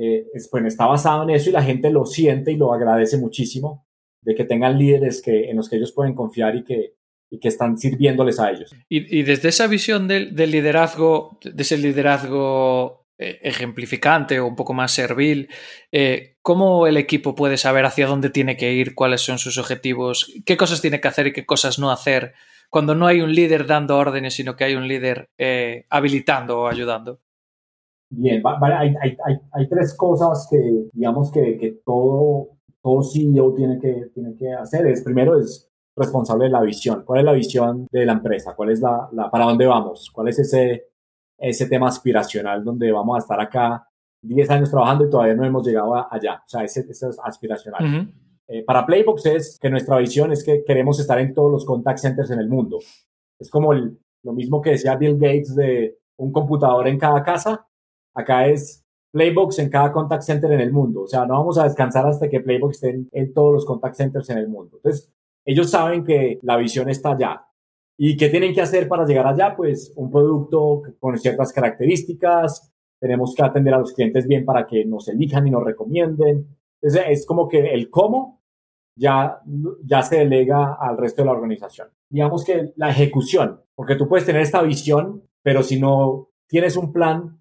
[0.02, 3.86] eh, está basado en eso y la gente lo siente y lo agradece muchísimo
[4.22, 6.96] de que tengan líderes que, en los que ellos pueden confiar y que,
[7.30, 8.74] y que están sirviéndoles a ellos.
[8.88, 14.92] Y, desde esa visión del, liderazgo, de ese liderazgo eh, ejemplificante o un poco más
[14.92, 15.50] servil,
[15.92, 20.34] eh, ¿cómo el equipo puede saber hacia dónde tiene que ir, cuáles son sus objetivos,
[20.46, 22.34] qué cosas tiene que hacer y qué cosas no hacer,
[22.70, 25.30] cuando no hay un líder dando órdenes, sino que hay un líder
[25.90, 27.20] habilitando o ayudando?
[28.12, 30.58] Bien, hay, hay, hay, hay, tres cosas que,
[30.94, 34.88] digamos, que, que todo, todo CEO tiene que, tiene que hacer.
[34.88, 37.04] Es, primero es responsable de la visión.
[37.06, 38.56] ¿Cuál es la visión de la empresa?
[38.56, 40.10] ¿Cuál es la, la para dónde vamos?
[40.12, 40.88] ¿Cuál es ese,
[41.38, 43.88] ese tema aspiracional donde vamos a estar acá
[44.22, 46.42] 10 años trabajando y todavía no hemos llegado allá?
[46.46, 48.12] O sea, ese, ese es aspiracional.
[48.48, 52.00] Eh, para Playbox es que nuestra visión es que queremos estar en todos los contact
[52.00, 52.80] centers en el mundo.
[53.38, 57.68] Es como lo mismo que decía Bill Gates de un computador en cada casa.
[58.14, 61.02] Acá es Playbox en cada contact center en el mundo.
[61.02, 64.30] O sea, no vamos a descansar hasta que Playbox esté en, todos los contact centers
[64.30, 64.78] en el mundo.
[64.78, 65.12] Entonces,
[65.46, 67.46] ellos saben que la visión está allá.
[67.98, 69.56] ¿Y qué tienen que hacer para llegar allá?
[69.56, 72.72] Pues un producto con ciertas características.
[73.00, 76.58] Tenemos que atender a los clientes bien para que nos elijan y nos recomienden.
[76.82, 78.42] Entonces, es como que el cómo
[78.96, 79.42] ya,
[79.84, 81.88] ya se delega al resto de la organización.
[82.10, 86.92] Digamos que la ejecución, porque tú puedes tener esta visión, pero si no tienes un
[86.92, 87.39] plan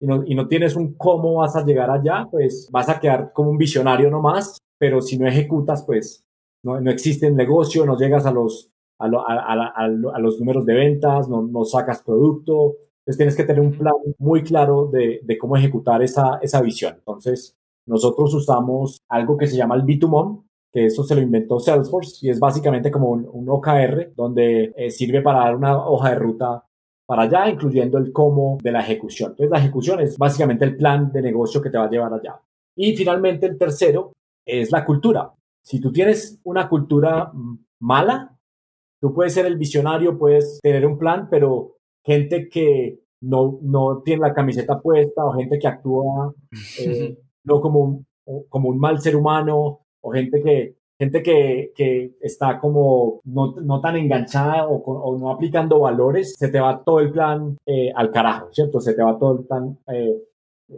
[0.00, 3.32] y no, y no tienes un cómo vas a llegar allá, pues vas a quedar
[3.32, 6.24] como un visionario nomás, pero si no ejecutas, pues
[6.62, 11.28] no, no existe el negocio, no llegas a los, a, a, los números de ventas,
[11.28, 12.76] no, no, sacas producto.
[13.00, 16.94] Entonces tienes que tener un plan muy claro de, de, cómo ejecutar esa, esa visión.
[16.96, 20.42] Entonces, nosotros usamos algo que se llama el B2MON,
[20.72, 24.90] que eso se lo inventó Salesforce y es básicamente como un, un OKR donde eh,
[24.90, 26.65] sirve para dar una hoja de ruta
[27.06, 29.30] para allá, incluyendo el cómo de la ejecución.
[29.30, 32.40] Entonces, la ejecución es básicamente el plan de negocio que te va a llevar allá.
[32.74, 34.12] Y finalmente, el tercero
[34.44, 35.32] es la cultura.
[35.62, 37.32] Si tú tienes una cultura
[37.80, 38.36] mala,
[39.00, 44.22] tú puedes ser el visionario, puedes tener un plan, pero gente que no, no tiene
[44.22, 46.32] la camiseta puesta o gente que actúa
[46.80, 48.06] eh, no como un,
[48.48, 53.80] como un mal ser humano o gente que gente que, que está como no, no
[53.80, 58.10] tan enganchada o, o, no aplicando valores, se te va todo el plan eh, al
[58.10, 58.80] carajo, ¿cierto?
[58.80, 60.22] Se te va todo el plan, eh,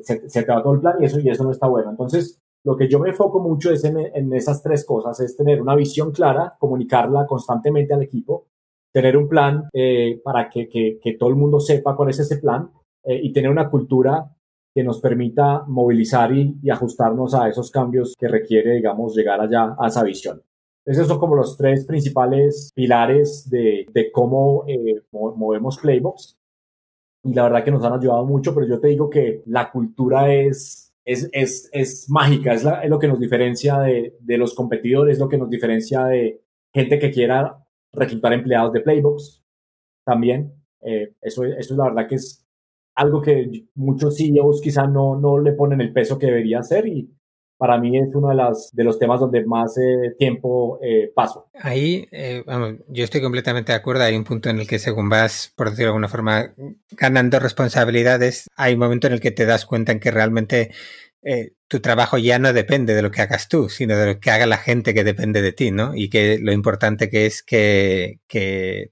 [0.03, 1.91] se, se, te va todo el plan y eso, y eso no está bueno.
[1.91, 5.63] Entonces, lo que yo me enfoco mucho es en, en esas tres cosas, es tener
[5.63, 8.47] una visión clara, comunicarla constantemente al equipo,
[8.93, 12.39] tener un plan eh, para que, que, que, todo el mundo sepa cuál es ese
[12.39, 12.71] plan
[13.11, 14.37] y tener una cultura
[14.79, 19.89] que nos permita movilizar y, ajustarnos a esos cambios que requiere, digamos, llegar allá a
[19.89, 20.41] esa visión.
[20.85, 26.39] Esos son como los tres principales pilares de, de cómo eh, movemos Playbox.
[27.25, 30.33] Y la verdad que nos han ayudado mucho, pero yo te digo que la cultura
[30.33, 35.15] es, es, es, es mágica, es, es, lo que nos diferencia de, de los competidores,
[35.15, 36.41] es lo que nos diferencia de
[36.73, 39.43] gente que quiera reclutar empleados de Playbox
[40.07, 40.55] también.
[40.83, 42.48] Eh, eso, eso es la verdad que es
[42.99, 47.09] algo que muchos CEOs quizá no, no le ponen el peso que debería ser y
[47.57, 51.49] para mí es uno de, las, de los temas donde más eh, tiempo eh, paso.
[51.61, 54.05] Ahí, eh, vamos, yo estoy completamente de acuerdo.
[54.05, 56.55] Hay un punto en el que según vas, por decirlo de alguna forma,
[56.91, 60.71] ganando responsabilidades, hay un momento en el que te das cuenta en que realmente
[61.23, 64.31] eh, tu trabajo ya no depende de lo que hagas tú, sino de lo que
[64.31, 65.95] haga la gente que depende de ti, ¿no?
[65.95, 68.21] Y que lo importante que es que,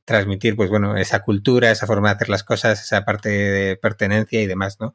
[0.05, 4.43] transmitir, pues bueno, esa cultura, esa forma de hacer las cosas, esa parte de pertenencia
[4.43, 4.95] y demás, ¿no?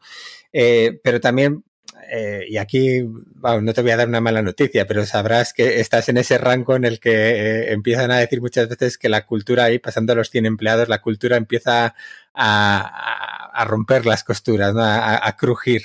[0.54, 1.64] Eh, pero también,
[2.12, 3.02] eh, y aquí,
[3.42, 6.76] no te voy a dar una mala noticia, pero sabrás que estás en ese rango
[6.76, 10.16] en el que eh, empiezan a decir muchas veces que la cultura ahí, pasando a
[10.18, 11.96] los 100 empleados, la cultura empieza
[12.34, 14.82] a, a, romper las costuras, ¿no?
[14.84, 15.82] a, a crujir.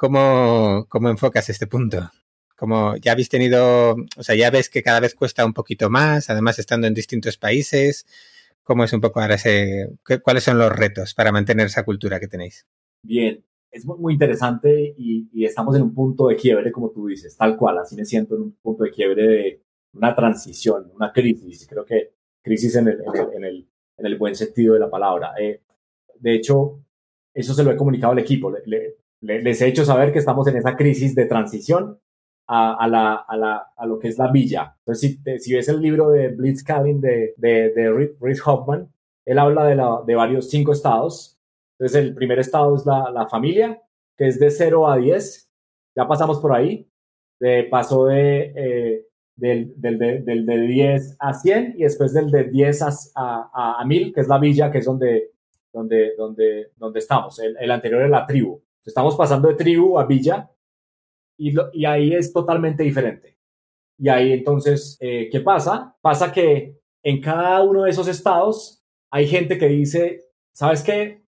[0.00, 2.10] ¿Cómo, ¿Cómo enfocas este punto?
[2.56, 6.30] Como ya habéis tenido, o sea, ya ves que cada vez cuesta un poquito más,
[6.30, 8.06] además estando en distintos países.
[8.62, 9.90] ¿Cómo es un poco ese,
[10.22, 12.66] cuáles son los retos para mantener esa cultura que tenéis?
[13.02, 17.58] Bien, es muy interesante y, estamos en un punto de quiebre, como tú dices, tal
[17.58, 21.84] cual, así me siento en un punto de quiebre de una transición, una crisis, creo
[21.84, 25.34] que crisis en el, en el, en el, en el buen sentido de la palabra.
[25.38, 25.60] Eh,
[26.18, 26.80] de hecho,
[27.34, 28.50] eso se lo he comunicado al equipo,
[29.20, 31.98] les he hecho saber que estamos en esa crisis de transición
[32.46, 34.74] a, a, la, a, la, a lo que es la villa.
[34.80, 38.92] Entonces, si, si ves el libro de Blitzscaling de, de, de Hoffman,
[39.24, 41.38] él habla de, la, de varios cinco estados.
[41.78, 43.80] Entonces, el primer estado es la, la familia,
[44.16, 45.50] que es de 0 a 10.
[45.96, 46.88] Ya pasamos por ahí.
[47.38, 49.06] De, pasó de, eh,
[49.36, 53.80] del, del, de, del de 10 a 100 y después del de 10 a, a,
[53.80, 55.30] a 1000, que es la villa, que es donde,
[55.72, 57.38] donde, donde, donde estamos.
[57.38, 58.60] El, el anterior es la tribu.
[58.84, 60.50] Estamos pasando de tribu a villa
[61.36, 63.38] y, y ahí es totalmente diferente.
[63.98, 65.94] Y ahí entonces, eh, ¿qué pasa?
[66.00, 71.22] Pasa que en cada uno de esos estados hay gente que dice, ¿sabes qué?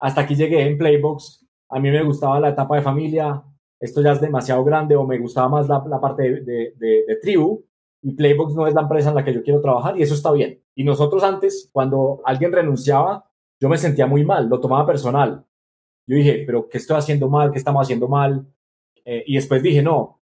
[0.00, 3.42] Hasta aquí llegué en Playbox, a mí me gustaba la etapa de familia,
[3.78, 7.64] esto ya es demasiado grande o me gustaba más la, la parte de, de, tribu
[8.02, 10.32] y Playbox no es la empresa en la que yo quiero trabajar y eso está
[10.32, 10.62] bien.
[10.74, 13.30] Y nosotros antes, cuando alguien renunciaba,
[13.60, 15.44] yo me sentía muy mal, lo tomaba personal
[16.06, 17.50] yo dije, pero ¿qué estoy haciendo mal?
[17.52, 18.46] ¿Qué estamos haciendo mal?
[19.04, 20.20] Eh, y después dije, no,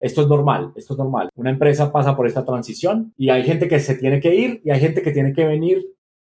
[0.00, 1.30] esto es normal, esto es normal.
[1.36, 4.70] Una empresa pasa por esta transición y hay gente que se tiene que ir y
[4.70, 5.86] hay gente que tiene que venir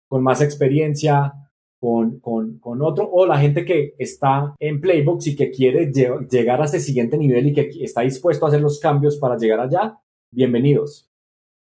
[0.08, 1.34] con más experiencia,
[1.80, 6.62] con, con, con otro, o la gente que está en Playbox y que quiere llegar
[6.62, 9.98] a ese siguiente nivel y que está dispuesto a hacer los cambios para llegar allá,
[10.32, 11.10] bienvenidos.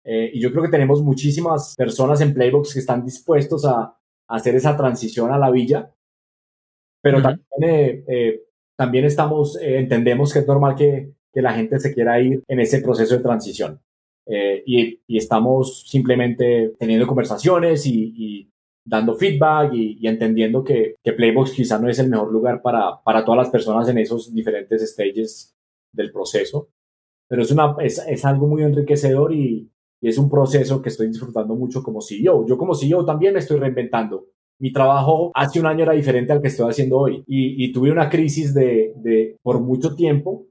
[0.04, 4.56] Eh, y yo creo que tenemos muchísimas personas en Playbox que están dispuestos a, hacer
[4.56, 5.94] esa transición a la villa,
[7.06, 8.42] pero también, eh, eh,
[8.76, 12.80] también estamos, entendemos que es normal que, que, la gente se quiera ir en ese
[12.80, 13.80] proceso de transición.
[14.28, 18.50] Y, y, estamos simplemente teniendo conversaciones y, y
[18.84, 23.24] dando feedback y, entendiendo que, que, Playbox quizá no es el mejor lugar para, para
[23.24, 25.54] todas las personas en esos diferentes stages
[25.92, 26.70] del proceso.
[27.28, 31.06] Pero es, una, es, es algo muy enriquecedor y, y es un proceso que estoy
[31.06, 32.44] disfrutando mucho como CEO.
[32.48, 34.26] Yo como CEO también me estoy reinventando.
[34.58, 37.90] Mi trabajo hace un año era diferente al que estoy haciendo hoy y, y tuve
[37.90, 40.46] una crisis de, de, por mucho tiempo.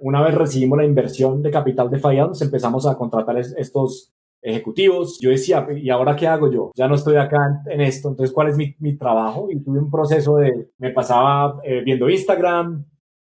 [0.00, 4.12] una vez recibimos la inversión de capital de Fayance, empezamos a contratar estos
[4.42, 5.18] ejecutivos.
[5.20, 6.70] Yo decía, ¿y ahora qué hago yo?
[6.76, 9.48] Ya no estoy acá en esto, entonces ¿cuál es mi, mi trabajo?
[9.50, 12.84] Y tuve un proceso de, me pasaba eh, viendo Instagram,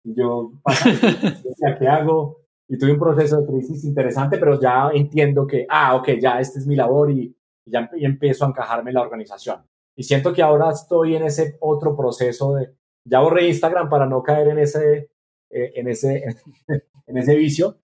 [0.04, 0.94] y yo pasaba,
[1.44, 2.40] decía, ¿qué hago?
[2.70, 6.60] y tuve un proceso de crisis interesante, pero ya entiendo que, ah, ok, ya esta
[6.60, 7.36] es mi labor y,
[7.66, 9.60] ya empiezo a encajarme en la organización.
[9.96, 12.74] Y siento que ahora estoy en ese otro proceso de,
[13.04, 15.10] ya borré Instagram para no caer en ese,
[15.50, 16.24] eh, en ese,
[17.06, 17.78] en ese vicio.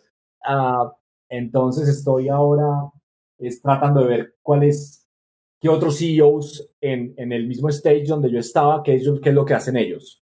[0.48, 0.90] Uh,
[1.28, 2.90] entonces estoy ahora
[3.38, 5.06] es tratando de ver cuáles,
[5.60, 9.34] qué otros CEOs en, en el mismo stage donde yo estaba, qué, ellos, qué es
[9.34, 10.22] lo que hacen ellos.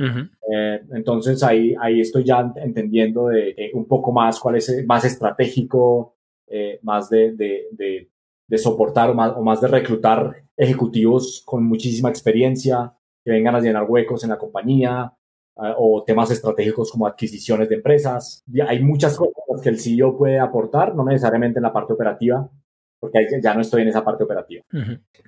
[0.00, 6.16] Eh, entonces ahí, ahí estoy ya entendiendo de, un poco más cuál es más estratégico,
[6.46, 8.08] eh, más de, de, de,
[8.56, 13.84] soportar o más, o más de reclutar ejecutivos con muchísima experiencia que vengan a llenar
[13.84, 15.12] huecos en la compañía
[15.56, 18.42] eh, o temas estratégicos como adquisiciones de empresas.
[18.66, 22.48] hay muchas cosas que el CEO puede aportar, no necesariamente en la parte operativa,
[23.00, 24.64] porque ya no estoy en esa parte operativa.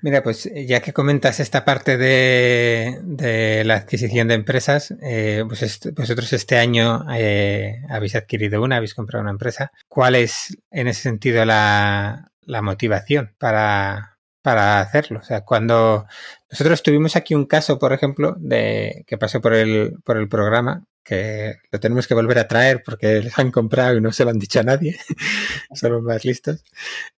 [0.03, 5.81] Mira, pues eh, ya que comentas esta parte de, la adquisición de empresas, eh, pues
[5.95, 9.71] vosotros este año eh, habéis adquirido una, habéis comprado una empresa.
[9.89, 12.30] ¿Cuál es en ese sentido la,
[12.63, 15.21] motivación para, para hacerlo?
[15.21, 16.07] O sea, cuando
[16.51, 20.85] nosotros tuvimos aquí un caso, por ejemplo, de que pasó por el, por el programa,
[21.11, 24.31] que lo tenemos que volver a traer porque les han comprado y no se lo
[24.31, 24.97] han dicho a nadie,
[25.75, 26.63] son los más listos.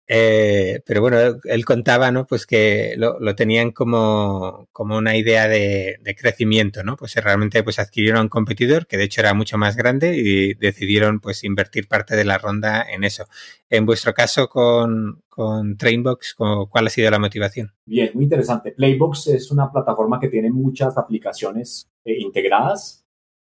[0.07, 2.25] Eh, pero bueno, él, contaba, ¿no?
[2.25, 6.95] Pues que lo, lo tenían como, como, una idea de, de, crecimiento, ¿no?
[6.95, 11.19] Pues realmente pues adquirieron un competidor que de hecho era mucho más grande y decidieron
[11.19, 13.25] pues invertir parte de la ronda en eso.
[13.69, 17.73] En vuestro caso con, con Trainbox, ¿cuál ha sido la motivación?
[17.85, 18.71] Bien, muy interesante.
[18.71, 23.00] Playbox es una plataforma que tiene muchas aplicaciones eh, integradas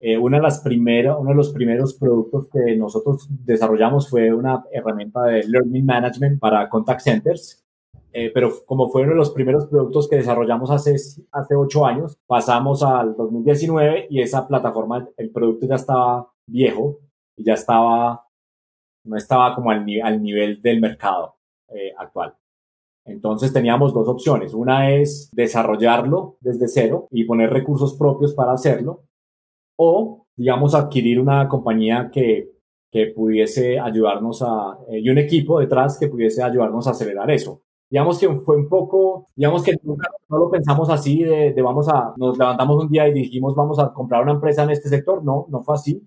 [0.07, 4.63] eh, una de las primeras, uno de los primeros productos que nosotros desarrollamos fue una
[4.71, 7.65] herramienta de Learning Management para contact centers.
[8.13, 10.95] Eh, pero como fue uno de los primeros productos que desarrollamos hace,
[11.33, 16.99] hace ocho años, pasamos al 2019 y esa plataforma, el producto ya estaba viejo
[17.35, 18.27] y ya estaba,
[19.07, 21.37] no estaba como al, al nivel del mercado
[21.71, 22.35] eh, actual.
[23.07, 24.53] Entonces teníamos dos opciones.
[24.53, 29.05] Una es desarrollarlo desde cero y poner recursos propios para hacerlo
[29.77, 32.51] o, digamos, adquirir una compañía que,
[32.91, 37.63] que pudiese ayudarnos a, eh, y un equipo detrás que pudiese ayudarnos a acelerar eso.
[37.91, 41.89] Digamos que fue un poco, digamos que nunca no lo pensamos así de, de, vamos
[41.89, 45.23] a, nos levantamos un día y dijimos vamos a comprar una empresa en este sector.
[45.25, 46.03] No, no fue así,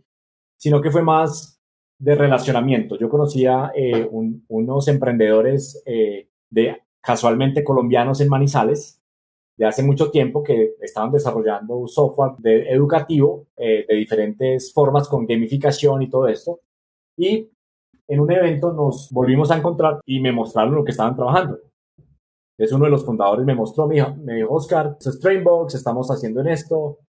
[0.58, 1.62] sino que fue más
[2.00, 2.98] de relacionamiento.
[2.98, 9.02] Yo conocía eh, unos emprendedores eh, de casualmente colombianos en Manizales
[9.58, 15.26] de hace mucho tiempo que estaban desarrollando software de educativo eh, de diferentes formas con
[15.26, 16.62] gamificación y todo esto.
[17.18, 17.50] Y
[18.08, 21.60] en un evento nos volvimos a encontrar y me mostraron lo que estaban trabajando.
[22.58, 26.10] Es uno de los fundadores me mostró, me dijo, me dijo Oscar, es Strainbox, estamos
[26.10, 27.00] haciendo en esto.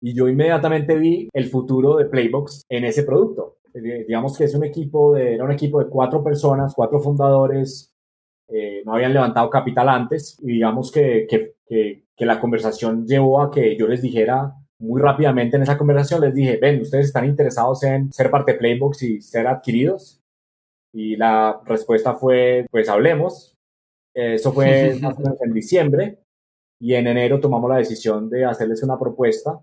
[0.00, 3.58] Y yo inmediatamente vi el futuro de Playbox en ese producto.
[3.74, 7.92] Eh, digamos que es un equipo de, era un equipo de cuatro personas, cuatro fundadores,
[8.48, 13.50] eh, no habían levantado capital antes y digamos que, que, que, la conversación llevó a
[13.50, 17.82] que yo les dijera muy rápidamente en esa conversación, les dije, ven, ustedes están interesados
[17.84, 20.20] en ser parte de Playbox y ser adquiridos.
[20.92, 23.54] Y la respuesta fue, pues hablemos.
[24.14, 24.98] Eso fue
[25.40, 26.18] en diciembre
[26.80, 29.60] y en enero tomamos la decisión de hacerles una propuesta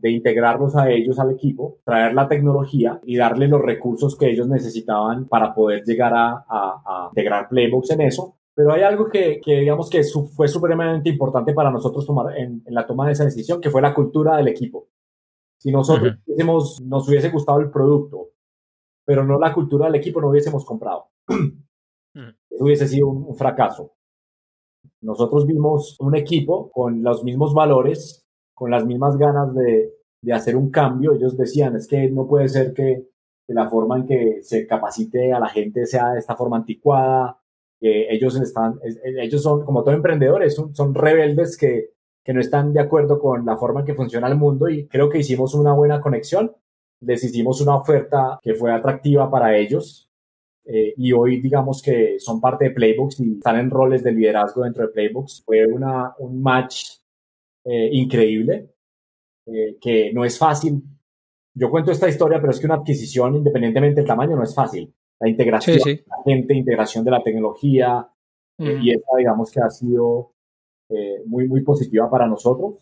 [0.00, 4.48] de integrarlos a ellos al equipo, traer la tecnología y darle los recursos que ellos
[4.48, 8.37] necesitaban para poder llegar a, a, integrar Playbox en eso.
[8.58, 10.02] Pero hay algo que, que digamos que
[10.34, 13.94] fue supremamente importante para nosotros tomar en, la toma de esa decisión, que fue la
[13.94, 14.88] cultura del equipo.
[15.60, 16.18] Si nosotros
[16.82, 18.30] nos hubiese gustado el producto,
[19.04, 21.06] pero no la cultura del equipo, no hubiésemos comprado.
[21.30, 23.92] Eso hubiese sido un fracaso.
[25.02, 30.56] Nosotros vimos un equipo con los mismos valores, con las mismas ganas de, de hacer
[30.56, 31.12] un cambio.
[31.12, 33.06] Ellos decían, es que no puede ser que
[33.46, 37.40] que la forma en que se capacite a la gente sea de esta forma anticuada,
[37.80, 41.90] que ellos están, ellos son, como todo emprendedores, son, son rebeldes que,
[42.24, 45.08] que no están de acuerdo con la forma en que funciona el mundo y creo
[45.08, 46.52] que hicimos una buena conexión,
[47.00, 50.08] les hicimos una oferta que fue atractiva para ellos
[50.70, 54.64] eh, y hoy digamos que son parte de Playbooks y están en roles de liderazgo
[54.64, 55.42] dentro de Playbooks.
[55.46, 56.98] Fue una, un match
[57.64, 58.68] eh, increíble,
[59.46, 60.82] eh, que no es fácil.
[61.54, 64.94] Yo cuento esta historia, pero es que una adquisición, independientemente del tamaño, no es fácil.
[65.20, 68.08] La integración de la gente, integración de la tecnología,
[68.58, 68.82] mm.
[68.82, 70.32] y esa digamos que ha sido
[71.26, 72.76] muy, muy positiva para nosotros.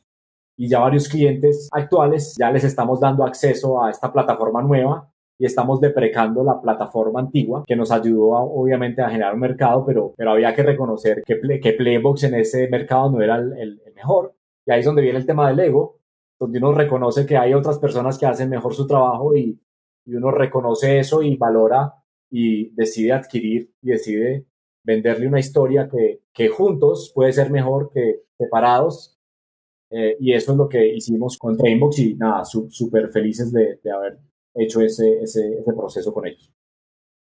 [0.58, 5.44] Y ya varios clientes actuales ya les estamos dando acceso a esta plataforma nueva y
[5.44, 10.30] estamos deprecando la plataforma antigua que nos ayudó obviamente a generar un mercado, pero, pero
[10.30, 14.34] había que reconocer que, que Playbox en ese mercado no era el, mejor.
[14.66, 15.98] Y ahí es donde viene el tema del ego,
[16.40, 19.60] donde uno reconoce que hay otras personas que hacen mejor su trabajo y,
[20.06, 21.92] y uno reconoce eso y valora
[22.30, 24.46] y decide adquirir y decide
[24.84, 29.18] venderle una historia que, que juntos puede ser mejor que separados.
[29.90, 33.90] Eh, y eso es lo que hicimos con Trainbox y nada, súper felices de, de
[33.90, 34.18] haber
[34.54, 36.52] hecho ese, ese, ese proceso con ellos.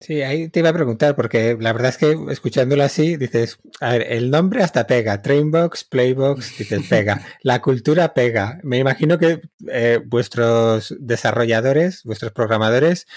[0.03, 3.93] Sí, ahí te iba a preguntar, porque la verdad es que escuchándolo así, dices, a
[3.93, 8.59] ver, el nombre hasta pega, Trainbox, Playbox, dices, pega, la cultura pega.
[8.63, 9.39] Me imagino que
[9.71, 13.07] eh, vuestros desarrolladores, vuestros programadores,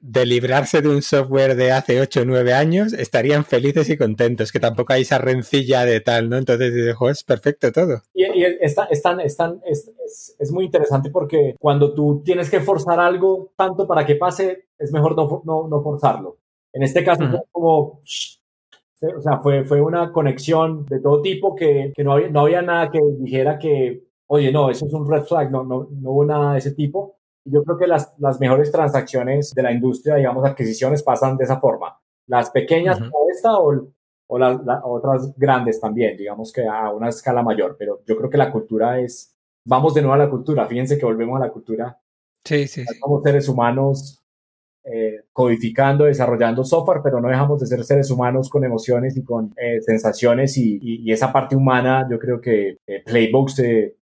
[0.00, 4.50] de librarse de un software de hace 8 o 9 años, estarían felices y contentos,
[4.50, 6.36] que tampoco hay esa rencilla de tal, ¿no?
[6.36, 8.02] Entonces dices, es perfecto todo.
[8.14, 8.24] Y,
[8.60, 9.90] está, están, están, es,
[10.38, 14.92] es, muy interesante porque cuando tú tienes que forzar algo tanto para que pase, es
[14.92, 16.38] mejor no, no, no forzarlo.
[16.72, 21.92] En este caso, fue como, o sea, fue, fue una conexión de todo tipo que,
[21.94, 25.24] que no, había, no había nada que dijera que, oye, no, eso es un red
[25.24, 28.70] flag, no, no, no hubo nada de ese tipo yo creo que las, las mejores
[28.70, 31.98] transacciones de la industria, digamos, adquisiciones, pasan de esa forma.
[32.26, 33.88] Las pequeñas como esta o,
[34.26, 37.76] o las otras grandes también, digamos que a una escala mayor.
[37.78, 39.34] Pero yo creo que la cultura es,
[39.64, 41.98] vamos de nuevo a la cultura, fíjense que volvemos a la cultura.
[42.44, 42.84] Sí, sí.
[43.00, 44.20] Somos seres humanos
[44.82, 49.52] eh, codificando, desarrollando software, pero no dejamos de ser seres humanos con emociones y con
[49.56, 53.62] eh, sensaciones y, y, esa parte humana, yo creo que eh, Playbooks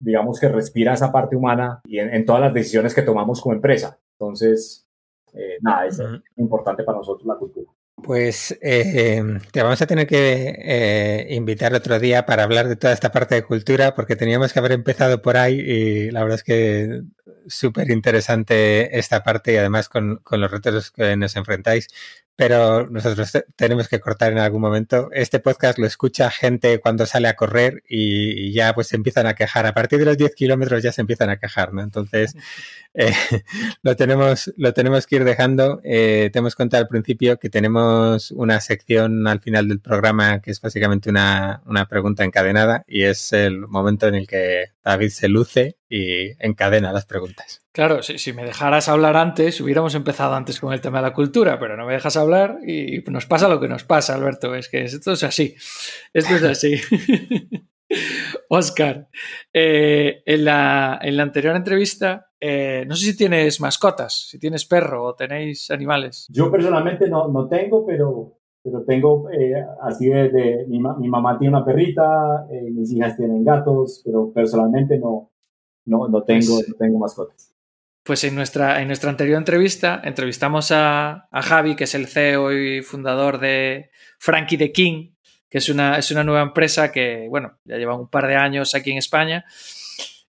[0.04, 3.98] digamos que respira esa parte humana y en, todas las decisiones que tomamos como empresa.
[4.20, 4.86] Entonces,
[5.34, 6.02] eh, nada, es
[6.38, 7.72] importante para nosotros la cultura.
[8.04, 12.92] Pues eh, te vamos a tener que eh, invitar otro día para hablar de toda
[12.92, 16.44] esta parte de cultura, porque teníamos que haber empezado por ahí y la verdad es
[16.44, 17.04] que
[17.48, 21.88] súper interesante esta parte y además con, con, los retos que nos enfrentáis
[22.36, 25.10] pero nosotros tenemos que cortar en algún momento.
[25.12, 29.36] Este podcast lo escucha gente cuando sale a correr y, ya pues se empiezan a
[29.36, 29.66] quejar.
[29.66, 31.82] A partir de los 10 kilómetros ya se empiezan a quejar, ¿no?
[31.82, 32.36] Entonces
[32.94, 33.14] eh,
[33.84, 35.80] lo, tenemos, lo tenemos que ir dejando.
[35.84, 40.52] Eh, te hemos contado al principio que tenemos una sección al final del programa que
[40.52, 45.30] es básicamente una, una pregunta encadenada y es el momento en el que David se
[45.30, 47.62] luce y encadena las preguntas.
[47.72, 51.14] Claro, si, si, me dejaras hablar antes, hubiéramos empezado antes con el tema de la
[51.14, 54.56] cultura, pero no me dejas hablar y nos pasa lo que nos pasa, Alberto.
[54.56, 55.54] Es que esto es así.
[56.12, 56.82] Esto es así.
[58.50, 59.08] Oscar,
[59.54, 64.66] eh, en, la, en, la, anterior entrevista, eh, no sé si tienes mascotas, si tienes
[64.66, 66.26] perro o tenéis animales.
[66.32, 71.56] Yo personalmente no, no tengo, pero, pero tengo eh, así de, mi, mi, mamá tiene
[71.56, 75.33] una perrita, mis hijas tienen gatos, pero personalmente no,
[75.86, 77.52] no, no, tengo, pues no tengo mascotas.
[78.04, 82.82] Pues en nuestra, en nuestra anterior entrevista entrevistamos a, Javi, que es el CEO y
[82.82, 85.12] fundador de Frankie the King,
[85.50, 88.76] que es una, es una nueva empresa que, bueno, ya lleva un par de años
[88.76, 89.46] aquí en España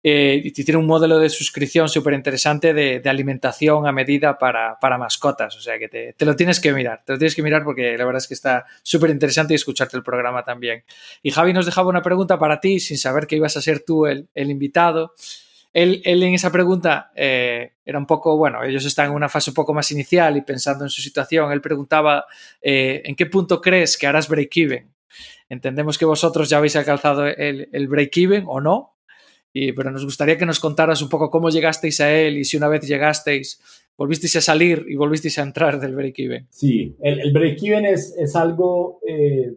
[0.05, 5.55] eh, y tiene un modelo de suscripción súper interesante de, alimentación a medida para, mascotas.
[5.55, 8.03] O sea que te, lo tienes que mirar, te lo tienes que mirar porque la
[8.03, 10.83] verdad es que está súper interesante y escucharte el programa también.
[11.21, 14.05] Y Javi nos dejaba una pregunta para ti sin saber que ibas a ser tú
[14.05, 15.13] el, el invitado.
[15.73, 19.55] Él, en esa pregunta eh, era un poco, bueno, ellos están en una fase un
[19.55, 22.25] poco más inicial y pensando en su situación, él preguntaba,
[22.61, 24.93] eh, ¿en qué punto crees que harás break-even?
[25.49, 28.92] Entendemos que vosotros ya habéis alcanzado el, el break-even o no,
[29.53, 32.57] y, pero nos gustaría que nos contaras un poco cómo llegasteis a él y si
[32.57, 33.61] una vez llegasteis,
[33.97, 36.47] volvisteis a salir y volvisteis a entrar del break-even.
[36.49, 39.53] Sí, el, break-even es, es algo eh,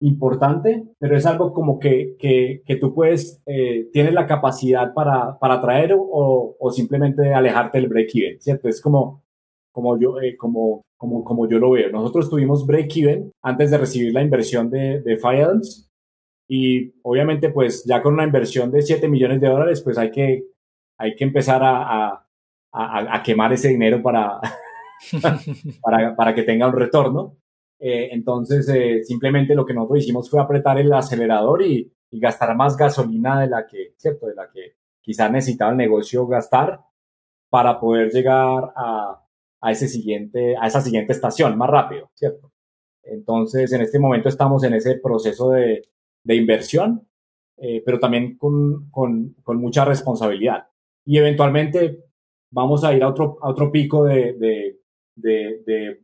[0.00, 5.38] importante, pero es algo como que, que, que tú puedes, eh, tienes la capacidad para,
[5.38, 8.68] para atraer o, o simplemente alejarte del break-even, ¿cierto?
[8.68, 9.22] Es como,
[9.72, 11.90] como, yo, eh, como, como, como yo lo veo.
[11.90, 15.87] Nosotros tuvimos break-even antes de recibir la inversión de, de Files
[16.48, 20.46] y obviamente pues ya con una inversión de 7 millones de dólares pues hay que,
[20.96, 22.26] hay que empezar a,
[22.72, 24.40] a, a, quemar ese dinero para,
[25.82, 27.36] para, para, que tenga un retorno.
[27.78, 32.56] Eh, entonces, eh, simplemente lo que nosotros hicimos fue apretar el acelerador y, y, gastar
[32.56, 34.26] más gasolina de la que, ¿cierto?
[34.26, 36.80] De la que quizás necesitaba el negocio gastar
[37.50, 39.24] para poder llegar a,
[39.60, 42.52] a, ese siguiente, a esa siguiente estación más rápido, ¿cierto?
[43.04, 45.82] Entonces, en este momento estamos en ese proceso de,
[46.28, 47.08] de inversión,
[47.56, 50.66] eh, pero también con, con, mucha responsabilidad.
[51.06, 52.04] Y eventualmente
[52.52, 54.76] vamos a ir a otro, otro pico de, de,
[55.16, 56.00] de,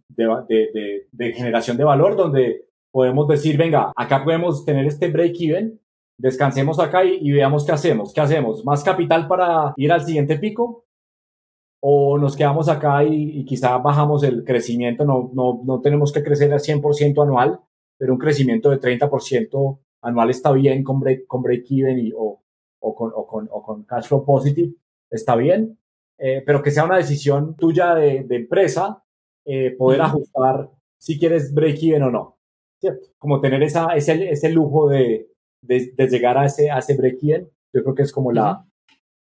[1.12, 5.78] de, generación de valor donde podemos decir, venga, acá podemos tener este break-even,
[6.18, 8.14] descansemos acá y, y, veamos qué hacemos.
[8.14, 8.64] ¿Qué hacemos?
[8.64, 10.86] ¿Más capital para ir al siguiente pico?
[11.82, 15.04] ¿O nos quedamos acá y, y quizá bajamos el crecimiento?
[15.04, 17.60] No, no, no tenemos que crecer al 100% anual,
[17.98, 22.42] pero un crecimiento de 30% anual está bien con break, con break even y, o,
[22.80, 24.72] o, con, o, con, o con cash flow positive,
[25.10, 25.78] está bien,
[26.18, 29.02] eh, pero que sea una decisión tuya de, de empresa,
[29.44, 32.38] eh, poder ajustar si quieres break even o no.
[32.80, 33.06] ¿cierto?
[33.18, 35.28] Como tener esa, ese, ese lujo de,
[35.62, 38.66] de, de, llegar a ese, a ese break even, yo creo que es como la,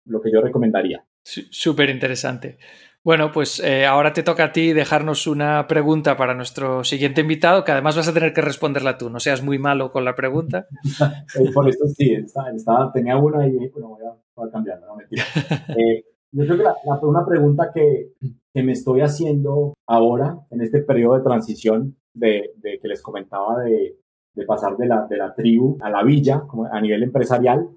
[0.05, 1.05] lo que yo recomendaría.
[1.23, 2.57] Súper interesante.
[3.05, 7.63] Bueno, pues eh, ahora te toca a ti dejarnos una pregunta para nuestro siguiente invitado,
[7.63, 10.65] que además vas a tener que responderla tú, no seas muy malo con la pregunta.
[11.53, 15.23] Por eso sí, estaba, tenía una y bueno, voy a, voy a cambiarla, no mentira.
[15.77, 18.13] Eh, yo creo que la, la, una pregunta que,
[18.51, 23.59] que, me estoy haciendo ahora, en este periodo de transición de, de que les comentaba
[23.63, 23.99] de,
[24.33, 27.69] de pasar de la, de la tribu a la villa como a nivel empresarial,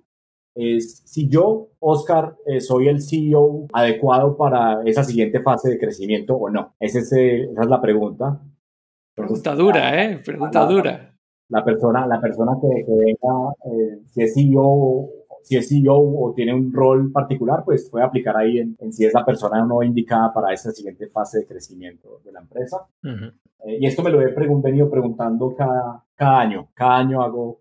[0.55, 6.37] es si yo, Oscar, eh, soy el CEO adecuado para esa siguiente fase de crecimiento
[6.37, 6.75] o no.
[6.81, 8.41] Ese es, esa es la pregunta.
[9.15, 10.19] Pregunta dura, ¿eh?
[10.25, 11.15] Pregunta la, dura.
[11.49, 15.11] La persona, la persona que, que venga, eh, si es CEO
[15.49, 19.07] si es CEO o tiene un rol particular, pues puede aplicar ahí en, en, si
[19.07, 22.87] es la persona no indicada para esa siguiente fase de crecimiento de la empresa.
[23.03, 23.33] Uh -huh.
[23.65, 26.69] eh, y esto me lo he pregun venido preguntando cada, cada año.
[26.75, 27.61] Cada año hago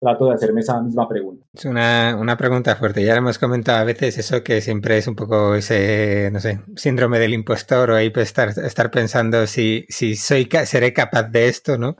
[0.00, 1.46] trato de hacerme esa misma pregunta.
[1.52, 3.04] Es una, una, pregunta fuerte.
[3.04, 6.60] Ya lo hemos comentado a veces eso que siempre es un poco ese, no sé,
[6.76, 11.48] síndrome del impostor o ahí pues estar, estar pensando si, si soy, seré capaz de
[11.48, 11.96] esto, ¿no?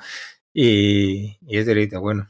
[0.52, 2.00] Y, y es delito.
[2.00, 2.28] Bueno,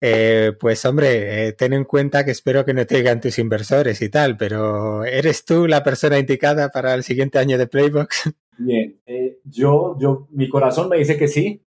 [0.00, 4.00] eh, pues hombre, eh, ten en cuenta que espero que no te digan tus inversores
[4.00, 8.32] y tal, pero ¿eres tú la persona indicada para el siguiente año de Playbox?
[8.58, 11.62] Bien, eh, yo, yo, mi corazón me dice que sí.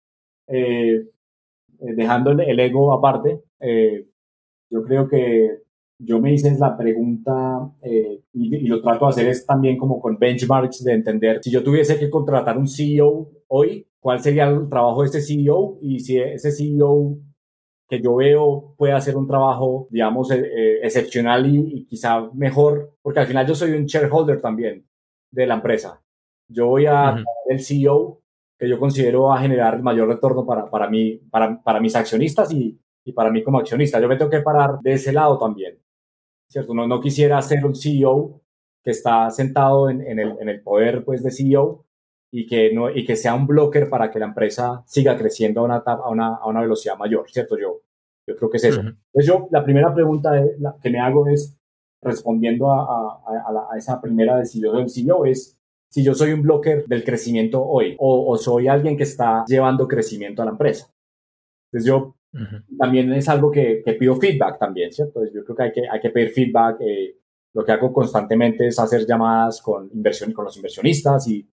[0.47, 1.05] Eh,
[1.81, 4.07] eh, dejando el ego aparte, eh,
[4.69, 5.63] yo creo que
[5.99, 9.99] yo me hice la pregunta eh, y, y, lo trato de hacer es también como
[9.99, 14.69] con benchmarks de entender si yo tuviese que contratar un CEO hoy, cuál sería el
[14.69, 17.17] trabajo de ese CEO y si ese CEO
[17.89, 23.19] que yo veo puede hacer un trabajo, digamos, eh, excepcional y, y, quizá mejor, porque
[23.19, 24.85] al final yo soy un shareholder también
[25.31, 26.01] de la empresa.
[26.47, 27.23] Yo voy a uh -huh.
[27.47, 28.18] el CEO
[28.59, 31.95] que yo considero va a generar el mayor retorno para, para, mí, para, para mis
[31.95, 34.01] accionistas y, y, para mí como accionista.
[34.01, 35.79] Yo me tengo que parar de ese lado también,
[36.49, 36.73] ¿cierto?
[36.73, 38.41] No, no quisiera ser un CEO
[38.83, 41.85] que está sentado en, en, el, en el poder pues, de CEO
[42.31, 45.63] y que, no, y que sea un blocker para que la empresa siga creciendo a
[45.63, 47.57] una, a una, a una velocidad mayor, ¿cierto?
[47.57, 47.81] Yo,
[48.27, 48.81] yo creo que es eso.
[48.81, 48.97] Uh -huh.
[49.13, 51.55] Entonces yo, la primera pregunta la, que me hago es,
[52.01, 55.58] respondiendo a, a, a, la, a esa primera decisión del CEO, es
[55.89, 59.87] si yo soy un blocker del crecimiento hoy o, o, soy alguien que está llevando
[59.87, 60.93] crecimiento a la empresa.
[61.71, 62.77] Entonces yo uh -huh.
[62.77, 65.19] también es algo que, que, pido feedback también, ¿cierto?
[65.19, 66.77] Entonces yo creo que hay que, hay que pedir feedback.
[66.81, 67.15] Eh,
[67.53, 71.49] lo que hago constantemente es hacer llamadas con inversión con los inversionistas y,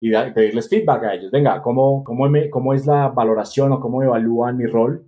[0.00, 1.30] y pedirles feedback a ellos.
[1.30, 5.04] Venga, ¿cómo, cómo, me, cómo es la valoración o cómo evalúan mi rol?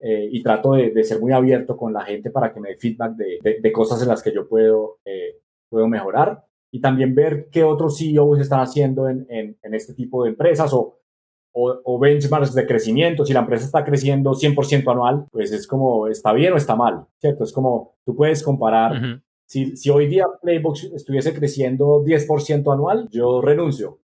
[0.00, 2.76] Eh, y trato de, de, ser muy abierto con la gente para que me dé
[2.76, 7.14] feedback de, de, de cosas en las que yo puedo, eh, puedo mejorar y también
[7.14, 10.98] ver qué otros CEOs están haciendo en, en, en este tipo de empresas o,
[11.52, 13.24] o, o, benchmarks de crecimiento.
[13.24, 17.06] Si la empresa está creciendo 100% anual, pues es como, ¿está bien o está mal?
[17.20, 17.44] ¿Cierto?
[17.44, 18.92] Es como, tú puedes comparar.
[18.92, 19.22] Uh -huh.
[19.46, 24.00] si, si hoy día Playbox estuviese creciendo 10% anual, yo renuncio.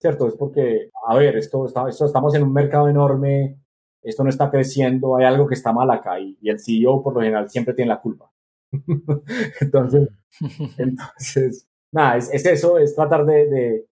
[0.00, 0.28] ¿Cierto?
[0.28, 3.58] Es porque, a ver, esto, está, esto estamos en un mercado enorme,
[4.02, 7.14] esto no está creciendo, hay algo que está mal acá y, y el CEO por
[7.14, 8.30] lo general siempre tiene la culpa.
[9.60, 10.08] entonces,
[10.78, 13.86] entonces, nada, es, es, eso, es tratar de,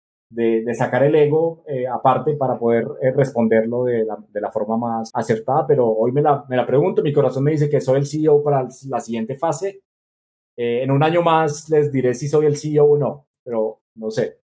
[0.75, 5.89] sacar el ego eh, aparte para poder eh, responderlo de la, forma más acertada, pero
[5.89, 9.37] hoy me la, pregunto, mi corazón me dice que soy el CEO para la siguiente
[9.37, 9.83] fase.
[10.57, 14.11] Eh, en un año más les diré si soy el CEO o no, pero no
[14.11, 14.39] sé.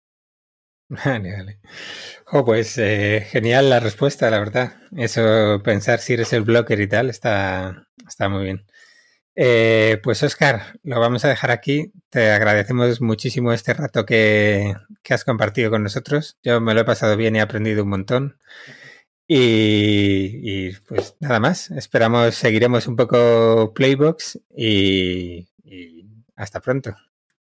[0.88, 1.58] Vale.
[2.30, 4.74] Oh, pues genial la respuesta, la verdad.
[4.96, 8.66] Eso, pensar si eres el blocker y tal, está, está muy bien.
[9.38, 11.92] Eh, pues Oscar, lo vamos a dejar aquí.
[12.08, 14.74] Te agradecemos muchísimo este rato que,
[15.10, 16.38] has compartido con nosotros.
[16.42, 18.38] Yo me lo he pasado bien y he aprendido un montón.
[19.28, 21.70] Y, pues nada más.
[21.70, 25.46] Esperamos, seguiremos un poco Playbox y,
[26.34, 26.94] hasta pronto.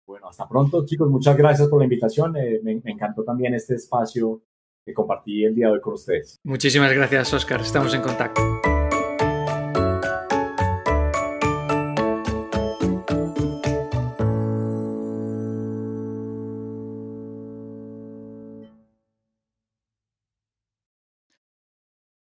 [0.07, 1.09] Bueno, hasta pronto, chicos.
[1.09, 2.35] Muchas gracias por la invitación.
[2.37, 4.41] Eh, me, me encantó también este espacio
[4.83, 6.39] que compartí el día de hoy con ustedes.
[6.43, 7.61] Muchísimas gracias, Oscar.
[7.61, 8.56] Estamos en contacto.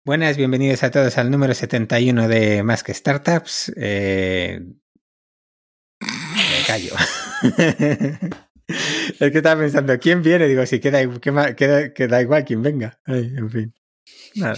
[0.04, 3.72] Buenas, bienvenidos a todos al número 71 de Más que Startups.
[3.76, 4.60] Eh,
[6.00, 6.92] me callo.
[8.66, 10.48] es que estaba pensando, ¿quién viene?
[10.48, 11.08] Digo, si queda,
[11.54, 12.98] queda, queda igual quien venga.
[13.06, 13.74] en fin.
[14.34, 14.56] Nada.